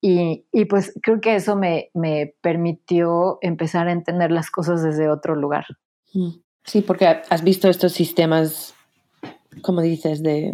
[0.00, 5.08] Y, y pues creo que eso me, me permitió empezar a entender las cosas desde
[5.10, 5.66] otro lugar.
[6.14, 6.30] Mm.
[6.64, 8.73] Sí, porque has visto estos sistemas,
[9.62, 10.52] como dices, de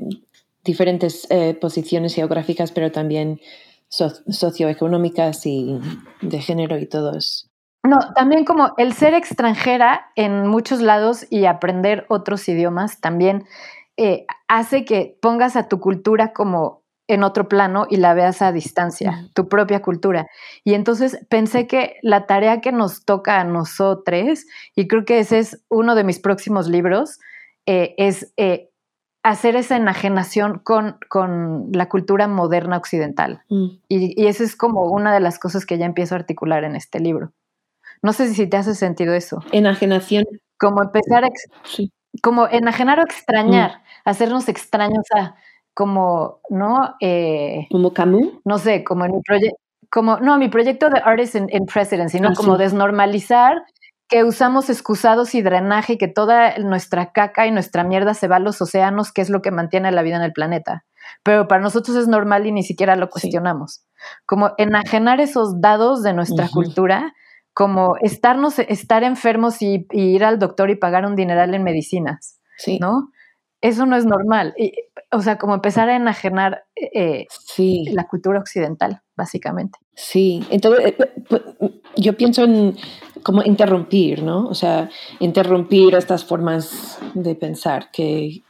[0.64, 3.40] diferentes eh, posiciones geográficas, pero también
[3.88, 5.78] so- socioeconómicas y
[6.22, 7.48] de género y todos.
[7.82, 13.44] No, también como el ser extranjera en muchos lados y aprender otros idiomas también
[13.96, 18.52] eh, hace que pongas a tu cultura como en otro plano y la veas a
[18.52, 20.28] distancia, tu propia cultura.
[20.62, 24.44] Y entonces pensé que la tarea que nos toca a nosotros,
[24.76, 27.18] y creo que ese es uno de mis próximos libros,
[27.66, 28.69] eh, es eh,
[29.22, 33.42] hacer esa enajenación con, con la cultura moderna occidental.
[33.48, 33.66] Mm.
[33.88, 36.74] Y, y eso es como una de las cosas que ya empiezo a articular en
[36.76, 37.32] este libro.
[38.02, 39.42] No sé si te hace sentido eso.
[39.52, 40.24] Enajenación.
[40.58, 41.28] Como empezar a,
[41.64, 41.92] Sí.
[42.22, 45.34] como enajenar o extrañar, hacernos extraños a,
[45.74, 46.94] como, ¿no?
[47.00, 48.28] Eh, Como Camus.
[48.44, 49.56] no sé, como en mi proyecto,
[49.90, 52.28] como, no, mi proyecto de Artists in, in Presidency, ¿no?
[52.30, 52.62] Ah, como sí.
[52.62, 53.62] desnormalizar
[54.10, 58.36] que usamos excusados y drenaje y que toda nuestra caca y nuestra mierda se va
[58.36, 60.84] a los océanos, que es lo que mantiene la vida en el planeta.
[61.22, 63.12] Pero para nosotros es normal y ni siquiera lo Sí.
[63.12, 63.84] cuestionamos.
[64.26, 67.12] Como enajenar esos dados de nuestra cultura,
[67.54, 72.38] como estarnos, estar enfermos y, y ir al doctor y pagar un dineral en medicinas,
[72.58, 72.78] Sí.
[72.80, 73.10] ¿no?
[73.60, 74.54] Eso no es normal.
[74.56, 74.72] Y,
[75.12, 77.84] o sea, como empezar a enajenar eh, Sí.
[77.92, 79.78] la cultura occidental, básicamente.
[79.94, 81.42] Sí, entonces eh,
[81.96, 82.76] yo pienso en
[83.22, 84.46] como interrumpir, ¿no?
[84.46, 88.40] O sea, interrumpir estas formas de pensar que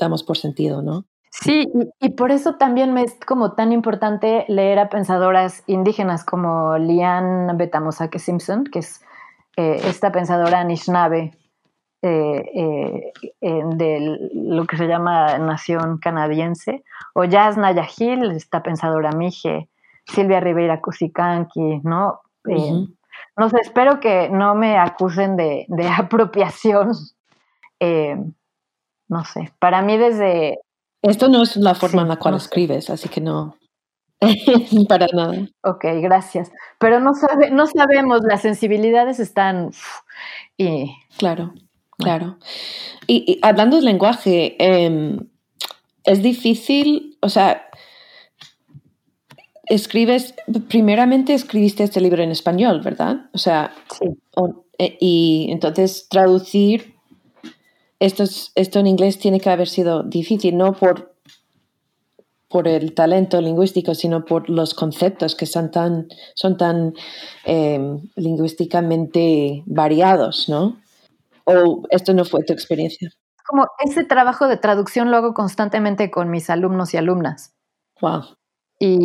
[0.00, 1.04] damos por sentido, ¿no?
[1.30, 1.68] Sí,
[2.00, 6.78] y, y por eso también me es como tan importante leer a pensadoras indígenas como
[6.78, 9.02] Liane Betamosake Simpson, que es
[9.56, 11.32] eh, esta pensadora Anishinaabe
[12.06, 19.68] eh, eh, de lo que se llama nación canadiense, o Yasna Yahil, esta pensadora mije,
[20.06, 22.20] Silvia Rivera Cusicanqui, ¿no?
[22.48, 22.86] Eh.
[23.36, 26.92] No sé, espero que no me acusen de, de apropiación.
[27.80, 28.16] eh,
[29.08, 30.58] no sé, para mí desde
[31.02, 32.46] Esto no es la forma Sí, en la cual no sé.
[32.46, 33.56] escribes, así que no,
[34.88, 35.48] para nada.
[35.62, 36.52] Ok, gracias.
[36.78, 39.70] Pero no, sabe, no sabemos, las sensibilidades están...
[40.56, 41.52] Y Claro,
[41.98, 42.38] claro.
[43.06, 45.18] Y, y hablando del lenguaje, em,
[46.04, 47.66] es difícil, o sea,
[49.66, 50.34] escribes,
[50.68, 53.30] primeramente escribiste este libro en español, ¿verdad?
[53.32, 56.94] O sea, sí, o- e- y entonces traducir
[58.00, 61.14] esto, es- esto en inglés tiene que haber sido difícil, no por,
[62.48, 66.94] por el talento lingüístico, sino por los conceptos que son tan, son tan
[67.44, 70.76] em, lingüísticamente variados, ¿no?
[71.46, 73.10] ¿O esto no fue tu experiencia?
[73.46, 77.54] como ese trabajo de traducción lo hago constantemente con mis alumnos y alumnas.
[78.00, 78.22] Wow.
[78.80, 78.98] Y,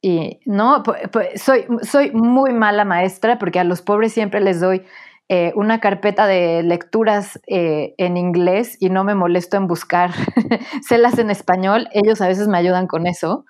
[0.00, 4.60] y no, pu- pu- soy, soy muy mala maestra porque a los pobres siempre les
[4.60, 4.84] doy
[5.28, 10.12] eh, una carpeta de lecturas eh, en inglés y no me molesto en buscar
[10.88, 11.88] celas en español.
[11.92, 13.44] Ellos a veces me ayudan con eso.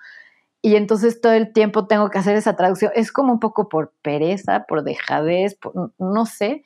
[0.63, 2.91] Y entonces todo el tiempo tengo que hacer esa traducción.
[2.95, 6.63] Es como un poco por pereza, por dejadez, por- no sé.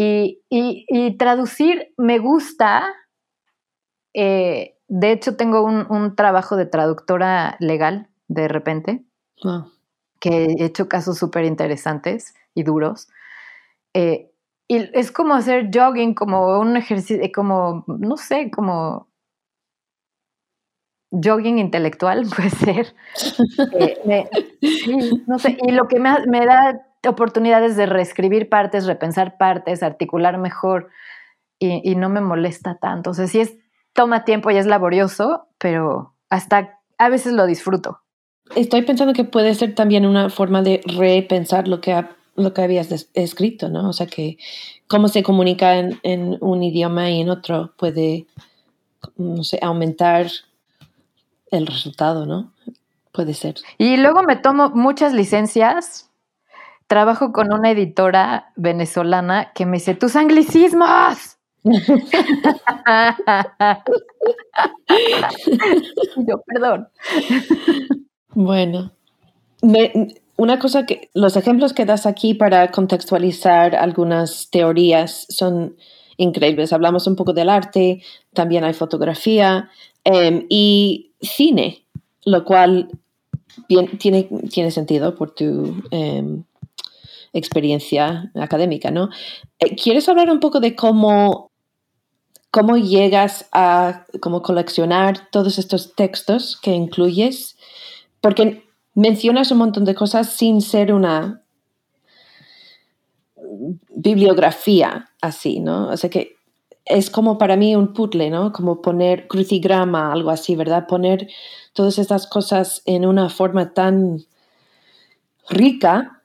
[0.00, 2.94] Y, y- y traducir me gusta.
[4.14, 9.04] Eh, de hecho, tengo un, un trabajo de traductora legal de repente,
[9.42, 9.70] wow.
[10.20, 13.08] que he hecho casos súper interesantes y duros.
[13.94, 14.30] Eh,
[14.68, 19.08] y es como hacer jogging, como un ejercicio, como, no sé, como
[21.10, 22.94] jogging intelectual, puede ser.
[23.80, 24.28] Eh, me-
[24.62, 29.82] sí, no sé, y lo que me, me da oportunidades de reescribir partes, repensar partes,
[29.82, 30.88] articular mejor
[31.58, 33.10] y, y no me molesta tanto.
[33.10, 33.56] O sea, sí es,
[33.92, 38.00] toma tiempo y es laborioso, pero hasta a veces lo disfruto.
[38.56, 42.62] Estoy pensando que puede ser también una forma de repensar lo que, ha- lo que
[42.62, 43.88] habías escrito, ¿no?
[43.88, 44.38] O sea, que
[44.88, 48.26] cómo se comunica en, en un idioma y en otro puede
[49.16, 50.26] no sé, aumentar
[51.50, 52.52] el resultado, ¿no?
[53.12, 53.56] Puede ser.
[53.78, 56.07] Y luego me tomo muchas licencias.
[56.88, 61.38] Trabajo con una editora venezolana que me dice, tus anglicismos.
[66.26, 66.88] Yo, perdón.
[68.34, 68.90] Bueno,
[70.36, 75.76] una cosa que los ejemplos que das aquí para contextualizar algunas teorías son
[76.16, 76.72] increíbles.
[76.72, 79.68] Hablamos un poco del arte, también hay fotografía
[80.04, 81.84] em, y cine,
[82.24, 82.88] lo cual
[83.68, 86.44] tiene, tiene sentido por tu em,
[87.38, 89.10] experiencia académica, ¿no?
[89.58, 91.50] Eh, ¿Quieres hablar un poco de cómo,
[92.50, 97.56] cómo llegas a cómo coleccionar todos estos textos que incluyes?
[98.20, 98.64] Porque
[98.94, 101.42] mencionas un montón de cosas sin ser una
[103.90, 105.88] bibliografía así, ¿no?
[105.88, 106.36] O sea que
[106.84, 108.52] es como para mí un puzzle, ¿no?
[108.52, 110.86] Como poner crucigrama, algo así, ¿verdad?
[110.86, 111.28] Poner
[111.72, 114.24] todas estas cosas en una forma tan
[115.48, 116.17] rica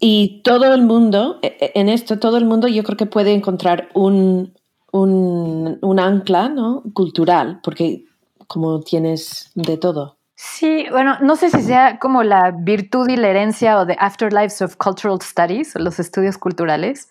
[0.00, 3.32] y todo el mundo, e, e, en esto, todo el mundo yo creo que puede
[3.32, 4.54] encontrar un,
[4.92, 6.82] un, un ancla, ¿no?
[6.92, 8.04] Cultural, porque
[8.46, 10.18] como tienes de todo.
[10.36, 14.62] Sí, bueno, no sé si sea como la virtud y la herencia o de Afterlives
[14.62, 17.08] of Cultural Studies, los estudios culturales,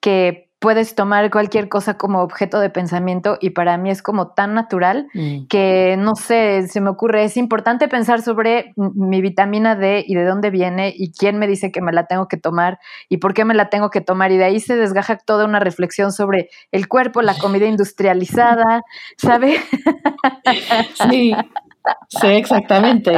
[0.00, 4.54] que puedes tomar cualquier cosa como objeto de pensamiento y para mí es como tan
[4.54, 5.46] natural mm.
[5.48, 10.24] que no sé, se me ocurre, es importante pensar sobre mi vitamina D y de
[10.24, 13.44] dónde viene y quién me dice que me la tengo que tomar y por qué
[13.44, 16.86] me la tengo que tomar y de ahí se desgaja toda una reflexión sobre el
[16.86, 18.82] cuerpo, la comida industrializada,
[19.18, 19.56] ¿sabe?
[21.10, 21.34] Sí,
[22.08, 23.12] Sí, exactamente.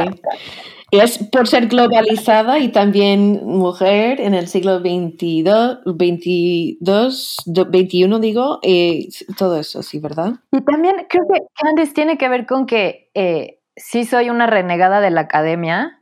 [0.91, 5.43] Es por ser globalizada y también mujer en el siglo XXII,
[5.85, 10.33] 22, 21 digo, eh, todo eso, sí, ¿verdad?
[10.51, 15.01] Y también creo que Candice tiene que ver con que eh, sí soy una renegada
[15.01, 16.01] de la academia.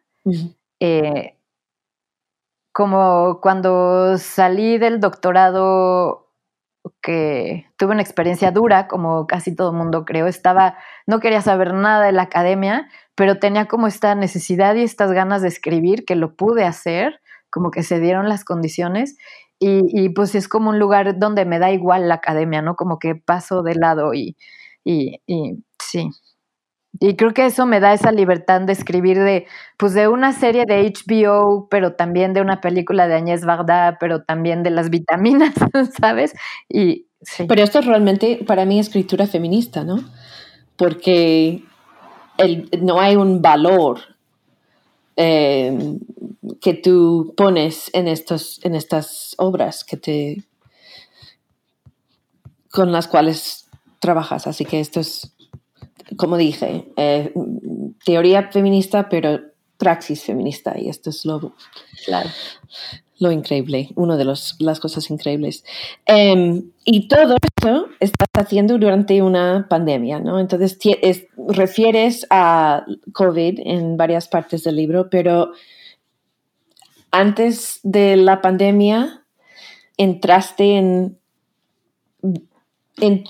[0.80, 1.38] Eh,
[2.74, 6.24] como cuando salí del doctorado
[7.02, 11.74] que tuve una experiencia dura, como casi todo el mundo creo, estaba, no quería saber
[11.74, 16.16] nada de la academia, pero tenía como esta necesidad y estas ganas de escribir que
[16.16, 19.18] lo pude hacer, como que se dieron las condiciones
[19.60, 22.76] y, y pues es como un lugar donde me da igual la academia, ¿no?
[22.76, 24.36] Como que paso de lado y,
[24.84, 26.10] y, y sí,
[27.00, 29.48] y creo que eso me da esa libertad de escribir de,
[29.78, 34.24] pues de una serie de HBO, pero también de una película de Agnès Varda, pero
[34.24, 35.54] también de las vitaminas,
[36.00, 36.34] ¿sabes?
[36.70, 37.08] Y
[37.48, 40.04] Pero esto es realmente para mí escritura feminista, ¿no?
[40.78, 41.64] Porque
[42.82, 44.00] no hay un valor
[45.16, 45.98] eh,
[46.60, 50.44] que tú pones en, estos, en estas obras que te
[52.72, 53.70] con las cuales
[54.00, 54.48] trabajas.
[54.48, 55.34] Así que esto es
[56.18, 57.34] como dije, eh,
[58.06, 59.40] teoría feminista, pero
[59.78, 61.56] praxis feminista, y esto es lo,
[63.20, 65.64] lo increíble, una de las cosas increíbles.
[66.06, 70.40] Em, y todo esto estás haciendo durante una pandemia, ¿no?
[70.40, 70.78] Entonces,
[71.48, 75.52] refieres a COVID en varias partes del libro, pero
[77.12, 79.24] antes de la pandemia
[79.98, 81.20] entraste en,
[82.98, 83.24] en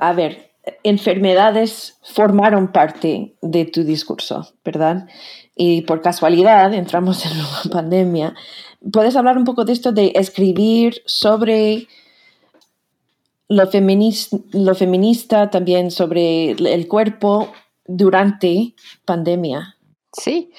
[0.00, 0.48] a ver,
[0.82, 5.06] enfermedades formaron parte de tu discurso, ¿verdad?
[5.54, 8.34] Y por casualidad entramos en una pandemia.
[8.92, 11.88] ¿Puedes hablar un poco de esto de escribir sobre
[13.48, 13.64] lo,
[14.52, 17.52] lo feminista, también sobre el cuerpo
[17.86, 18.74] durante
[19.04, 19.76] pandemia?
[20.12, 20.52] Sí,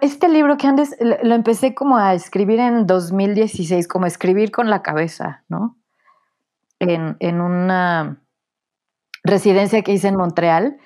[0.00, 4.82] este libro que antes lo empecé como a escribir en 2016, como escribir con la
[4.82, 5.76] cabeza, ¿no?
[6.78, 8.22] En, en una
[9.22, 10.78] residencia que hice en Montreal,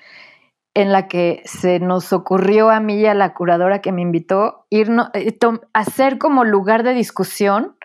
[0.77, 4.67] en la que se nos ocurrió a mí y a la curadora que me invitó
[4.69, 5.35] ir eh,
[5.73, 7.75] hacer como lugar de discusión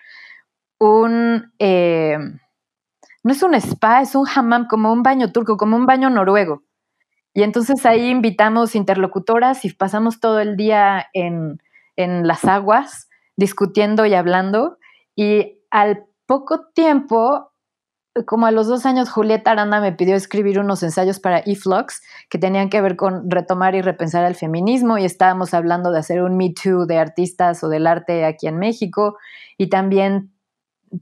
[0.79, 2.19] un, eh,
[3.23, 6.65] no es un spa, es un hammam, como un baño turco, como un baño noruego.
[7.33, 11.63] Y entonces ahí invitamos interlocutoras y pasamos todo el día en,
[11.97, 14.77] en las aguas discutiendo y hablando.
[15.17, 17.52] Y al poco tiempo
[18.27, 22.39] como a los dos años, Julieta Aranda me pidió escribir unos ensayos para eFlux que
[22.39, 26.37] tenían que ver con retomar y repensar el feminismo y estábamos hablando de hacer un
[26.37, 29.17] Me Too de artistas o del arte aquí en México
[29.57, 30.31] y también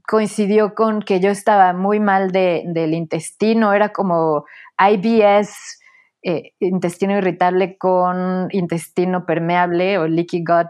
[0.07, 4.45] coincidió con que yo estaba muy mal del intestino, era como
[4.79, 5.79] IBS,
[6.23, 10.69] eh, intestino irritable con intestino permeable o leaky gut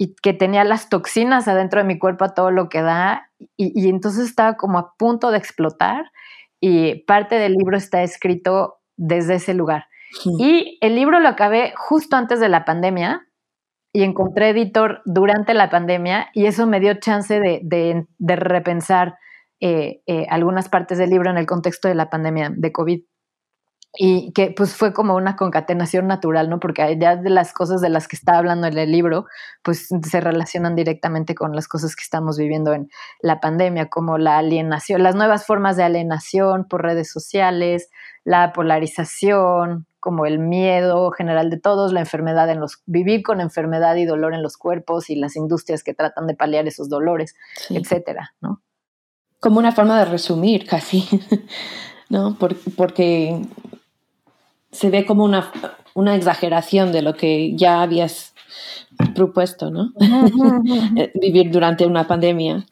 [0.00, 3.90] y que tenía las toxinas adentro de mi cuerpo a todo lo que da y,
[3.90, 6.06] entonces estaba como a punto de explotar
[6.58, 9.88] y parte del libro está escrito desde ese lugar.
[10.38, 13.28] Y el libro lo acabé justo antes de la pandemia
[13.92, 19.18] y encontré editor durante la pandemia y eso me dio chance de, repensar
[19.60, 23.02] eh, eh, algunas partes del libro en el contexto de la pandemia de COVID
[23.96, 26.60] y que pues fue como una concatenación natural, ¿no?
[26.60, 29.26] Porque ya de las cosas de las que está hablando en el libro,
[29.62, 32.88] pues se relacionan directamente con las cosas que estamos viviendo en
[33.20, 37.90] la pandemia, como la alienación, las nuevas formas de alienación por redes sociales,
[38.24, 43.96] la polarización, como el miedo general de todos, la enfermedad en los, vivir con enfermedad
[43.96, 47.34] y dolor en los cuerpos y las industrias que tratan de paliar esos dolores,
[47.68, 48.62] etcétera, ¿no?
[49.40, 51.08] Como una forma de resumir casi,
[52.08, 52.36] ¿no?
[52.76, 53.42] porque
[54.72, 55.52] se ve como una,
[55.94, 58.34] una exageración de lo que ya habías
[59.14, 59.92] propuesto, ¿no?
[60.96, 62.66] Eh, vivir durante una pandemia.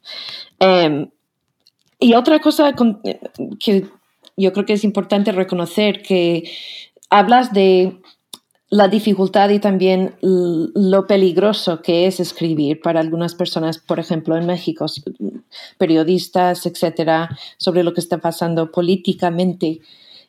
[0.58, 1.10] Em,
[1.98, 2.74] y otra cosa
[3.60, 3.86] que
[4.36, 6.50] yo creo que es importante reconocer que
[7.10, 8.00] hablas de
[8.70, 14.46] la dificultad y también lo peligroso que es escribir para algunas personas, por ejemplo, en
[14.46, 14.86] México,
[15.78, 19.80] periodistas, etcétera, sobre lo que está pasando políticamente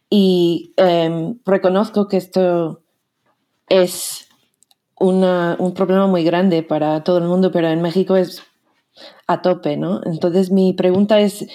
[0.10, 2.82] y em, reconozco que esto
[3.68, 4.28] es
[5.00, 8.44] un problema muy grande para todo el mundo, pero en México es
[9.28, 10.02] a tope, ¿no?
[10.06, 11.48] Entonces mi pregunta es,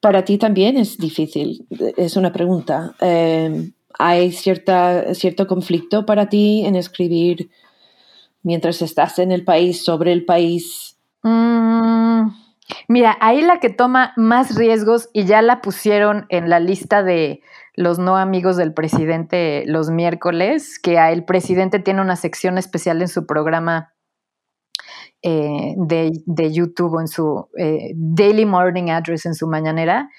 [0.00, 1.66] ¿para ti también es difícil?
[1.96, 2.94] Es una pregunta.
[3.00, 7.50] Em, ¿Hay cierta, cierto conflicto para ti en escribir
[8.42, 10.96] mientras estás en el país, sobre el país?
[11.22, 11.97] Mm,
[12.88, 17.42] mira, ahí la que toma más riesgos y ya la pusieron en la lista de
[17.74, 23.08] los no amigos del presidente los miércoles, que el presidente tiene una sección especial en
[23.08, 23.94] su programa
[25.22, 30.10] eh, de, YouTube o en su eh, Daily Morning Address en su mañanera.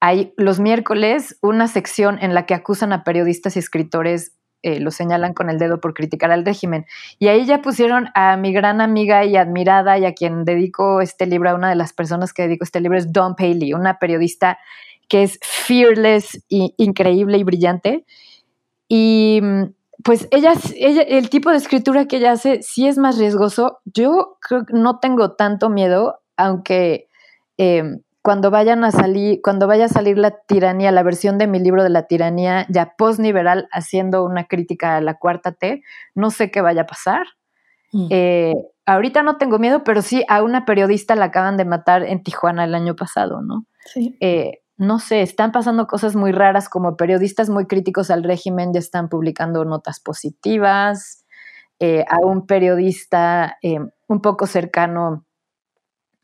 [0.00, 4.90] Hay los miércoles una sección en la que acusan a periodistas y escritores, eh, lo
[4.90, 6.86] señalan con el dedo por criticar al régimen.
[7.18, 11.26] Y ahí ya pusieron a mi gran amiga y admirada y a quien dedico este
[11.26, 14.58] libro, a una de las personas que dedico este libro es Don Paley, una periodista
[15.08, 18.04] que es fearless y increíble y brillante.
[18.88, 19.62] Y mm,
[20.04, 23.78] pues ella, ella, el tipo de escritura que ella hace sí es más riesgoso.
[23.84, 27.08] Yo creo que no tengo tanto miedo, aunque
[27.56, 31.60] em, cuando vayan a salir, cuando vaya a salir la tiranía, la versión de mi
[31.60, 35.82] libro de la tiranía, ya post-liberal, haciendo una crítica a la cuarta T,
[36.14, 37.26] no sé qué vaya a pasar.
[37.90, 38.08] Mm.
[38.10, 38.52] Eh,
[38.84, 42.64] ahorita no tengo miedo, pero sí a una periodista la acaban de matar en Tijuana
[42.64, 43.64] el año pasado, ¿no?
[43.86, 44.14] Sí.
[44.20, 48.80] Eh, no sé, están pasando cosas muy raras como periodistas muy críticos al régimen ya
[48.80, 51.24] están publicando notas positivas,
[51.78, 53.56] eh, a un periodista
[54.06, 55.24] un poco cercano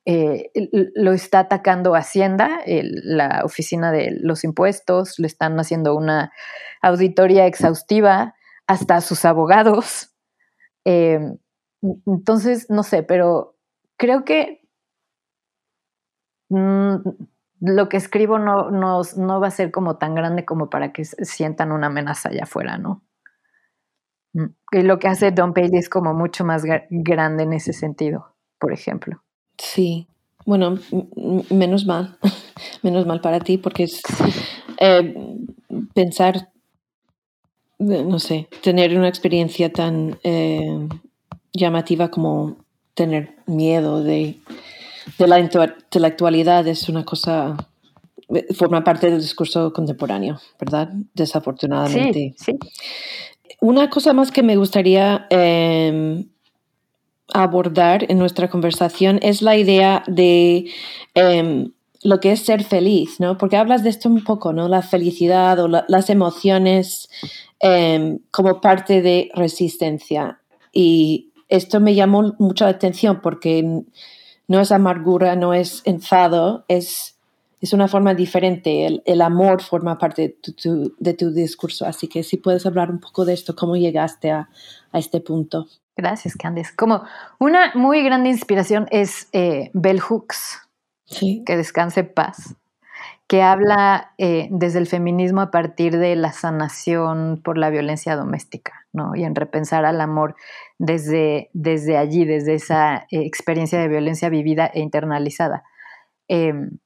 [0.06, 0.50] eh,
[0.94, 6.32] lo está atacando Hacienda, la oficina de los impuestos, le están haciendo una
[6.82, 8.34] auditoría exhaustiva
[8.66, 10.10] hasta a sus abogados.
[10.84, 13.56] entonces, no sé, pero
[13.96, 14.62] creo que
[16.50, 16.96] mm,
[17.60, 21.72] lo que escribo no, no, va a ser como tan grande como para que sientan
[21.72, 23.02] una amenaza allá afuera, ¿no?
[24.34, 24.46] Mm.
[24.72, 28.72] Y lo que hace Don Paley es como mucho más grande en ese sentido, por
[28.72, 29.23] ejemplo.
[29.58, 30.06] Sí,
[30.44, 30.78] bueno,
[31.50, 32.16] menos mal,
[32.82, 34.02] menos mal para ti, porque es
[34.78, 35.14] eh,
[35.94, 36.50] pensar,
[37.78, 40.88] no sé, tener una experiencia tan eh,
[41.52, 42.56] llamativa como
[42.94, 44.38] tener miedo de
[45.18, 47.56] de la intelectualidad es una cosa,
[48.54, 50.90] forma parte del discurso contemporáneo, ¿verdad?
[51.14, 52.34] Desafortunadamente.
[52.36, 52.58] Sí,
[53.60, 56.26] Una cosa más que me gustaría em,
[57.34, 60.70] abordar en nuestra conversación es la idea de
[61.14, 61.72] em,
[62.02, 63.36] lo que es ser feliz, ¿no?
[63.36, 64.68] Porque hablas de esto un poco, ¿no?
[64.68, 67.10] La felicidad o las emociones
[67.60, 70.40] em, como parte de resistencia.
[70.72, 73.82] Y esto me llamó mucho la atención porque
[74.46, 77.18] no es amargura, no es enfado, es,
[77.60, 79.00] es una forma diferente.
[79.04, 80.36] El, amor forma parte
[80.98, 81.86] de tu, discurso.
[81.86, 84.48] Así que si puedes hablar un poco de esto, cómo llegaste a,
[84.92, 85.66] este punto.
[85.96, 86.74] Gracias, Candice.
[86.74, 87.04] Como
[87.38, 90.60] una muy grande inspiración es eh, Bell Hooks,
[91.46, 92.56] que descanse paz,
[93.28, 98.86] que habla eh, desde el feminismo a partir de la sanación por la violencia doméstica,
[98.92, 99.14] ¿no?
[99.14, 100.34] Y en repensar al amor
[100.78, 105.62] desde, desde allí, desde esa eh, experiencia de violencia vivida e internalizada.
[106.28, 106.78] Em,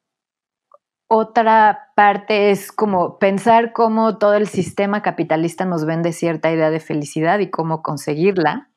[1.11, 6.81] otra parte es como pensar cómo todo el sistema capitalista nos vende cierta idea de
[6.81, 8.69] felicidad y cómo conseguirla.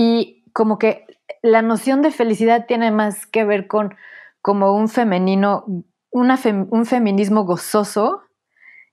[0.00, 1.06] Y como que
[1.42, 3.96] la noción de felicidad tiene más que ver con
[4.42, 5.64] como un femenino,
[6.12, 8.22] un feminismo gozoso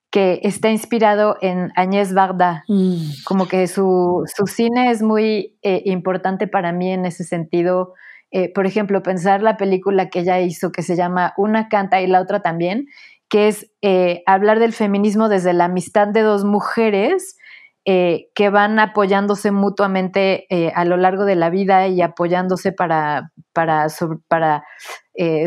[0.10, 2.64] que está inspirado en Agnès Varda.
[2.68, 3.24] Mm.
[3.24, 7.94] Como que su, cine es muy eh, importante para mí en ese sentido.
[8.32, 12.08] Eh, por ejemplo, pensar la película que ella hizo que se llama Una canta y
[12.08, 12.88] la otra también,
[13.30, 17.38] que es eh, hablar del feminismo desde la amistad de dos mujeres
[17.86, 23.88] que van apoyándose mutuamente a lo largo de la vida y apoyándose para, para,
[24.28, 24.64] para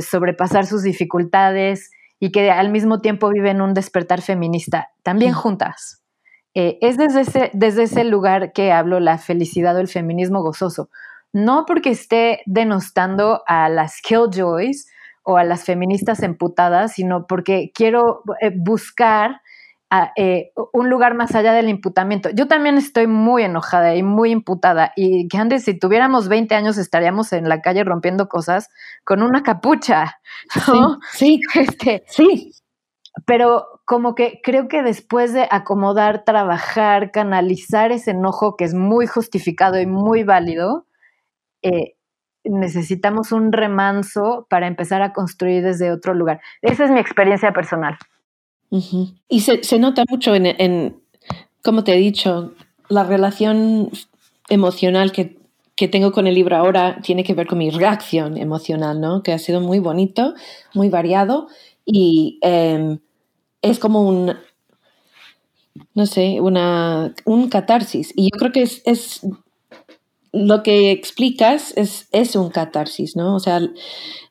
[0.00, 6.02] sobrepasar sus dificultades y que al mismo tiempo viven un despertar feminista, también juntas.
[6.54, 10.90] Eh, es desde ese, desde ese lugar que hablo la felicidad o el feminismo gozoso.
[11.32, 14.88] No porque esté denostando a las killjoys
[15.22, 18.50] o a las feministas emputadas, sino porque quiero eh,
[20.16, 22.28] eh, un lugar más allá del imputamiento.
[22.30, 26.76] Yo también estoy muy enojada y muy imputada y que antes si tuviéramos 20 años
[26.76, 28.68] estaríamos en la calle rompiendo cosas
[29.04, 30.20] con una capucha,
[31.12, 32.52] Sí, este, sí.
[33.26, 39.06] Pero como que creo que después de acomodar, trabajar, canalizar ese enojo que es muy
[39.06, 40.86] justificado y muy válido,
[41.62, 41.94] eh,
[42.44, 46.40] necesitamos un remanso para empezar a construir desde otro lugar.
[46.62, 47.98] Esa es mi experiencia personal.
[48.70, 51.00] Y se, nota mucho en,
[51.62, 52.52] como te he dicho,
[52.88, 53.90] la relación
[54.48, 55.36] emocional que,
[55.90, 59.22] tengo con el libro ahora tiene que ver con mi reacción emocional, ¿no?
[59.22, 60.34] Que ha sido muy bonito,
[60.74, 61.46] muy variado
[61.86, 62.98] y em,
[63.62, 64.34] es como un,
[65.94, 68.12] no sé, una, un catarsis.
[68.16, 69.20] Y yo creo que es, es
[70.32, 73.34] lo que explicas es, es un catarsis, ¿no?
[73.34, 73.60] O sea,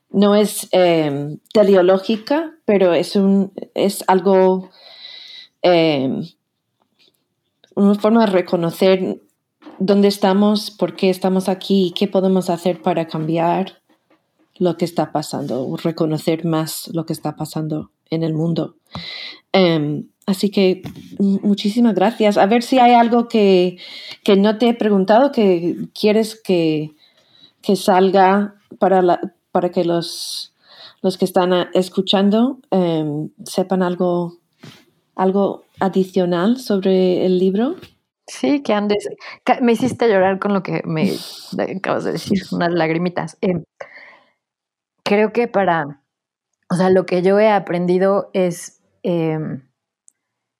[0.09, 4.69] no es eh, teleológica, pero es, un, es algo,
[5.61, 6.23] em,
[7.75, 9.21] una forma de reconocer
[9.79, 13.81] dónde estamos, por qué estamos aquí, qué podemos hacer para cambiar
[14.57, 18.75] lo que está pasando, reconocer más lo que está pasando en el mundo.
[19.51, 20.81] Em, así que
[21.19, 22.37] muchísimas gracias.
[22.37, 23.77] A ver si hay algo que,
[24.37, 26.95] no te he preguntado que quieres que,
[27.61, 29.19] que salga para la,
[29.51, 30.53] para que los,
[31.01, 34.37] los que están ah, escuchando em, sepan algo,
[35.15, 37.75] algo adicional sobre el libro?
[38.27, 39.07] Sí, que andes.
[39.61, 41.13] Me hiciste llorar con lo que me
[41.77, 43.37] acabas de decir, unas lagrimitas.
[43.41, 43.63] Em,
[45.03, 46.03] creo que para.
[46.69, 49.67] O sea, lo que yo he aprendido es em,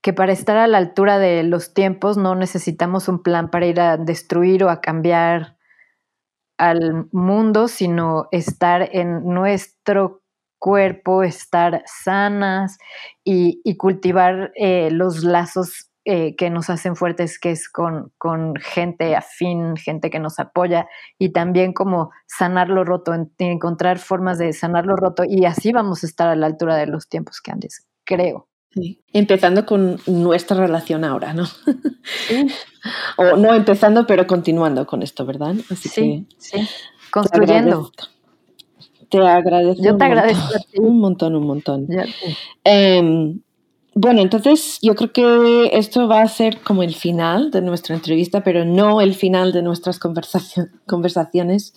[0.01, 3.81] que para estar a la altura de los tiempos no necesitamos un plan para ir
[3.81, 5.57] a destruir o a cambiar
[6.58, 10.22] al mundo, sino estar en nuestro
[10.60, 12.78] cuerpo, estar sanas
[13.24, 19.16] y, cultivar eh, los lazos eh, que nos hacen fuertes, que es con, con, gente
[19.16, 20.88] afín, gente que nos apoya
[21.20, 26.03] y también como sanar lo roto, encontrar formas de sanar lo roto y así vamos
[26.03, 28.47] a estar a la altura de los tiempos que antes, creo.
[29.11, 31.45] Empezando con nuestra relación ahora, ¿no?
[33.18, 35.55] o no empezando, pero continuando con esto, ¿verdad?
[35.70, 36.68] Así sí, sí.
[37.11, 37.91] Construyendo.
[39.09, 39.84] Te agradezco.
[39.84, 41.88] Yo te agradezco un montón, un montón.
[42.63, 43.39] Em,
[43.95, 48.43] bueno, entonces yo creo que esto va a ser como el final de nuestra entrevista,
[48.43, 51.74] pero no el final de nuestras conversaciones.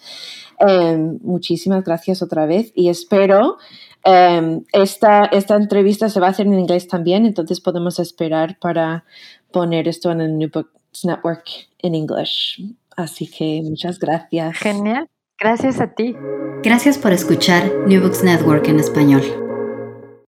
[0.59, 3.57] Em, muchísimas gracias otra vez y espero
[4.05, 9.05] Em, esta, esta entrevista se va a hacer en inglés también, entonces podemos esperar para
[9.53, 11.44] poner esto en el New Books Network
[11.78, 12.57] en inglés.
[12.96, 14.59] Así que muchas gracias.
[14.59, 15.09] Genial.
[15.38, 16.14] Gracias a ti.
[16.62, 19.22] Gracias por escuchar New Books Network en español.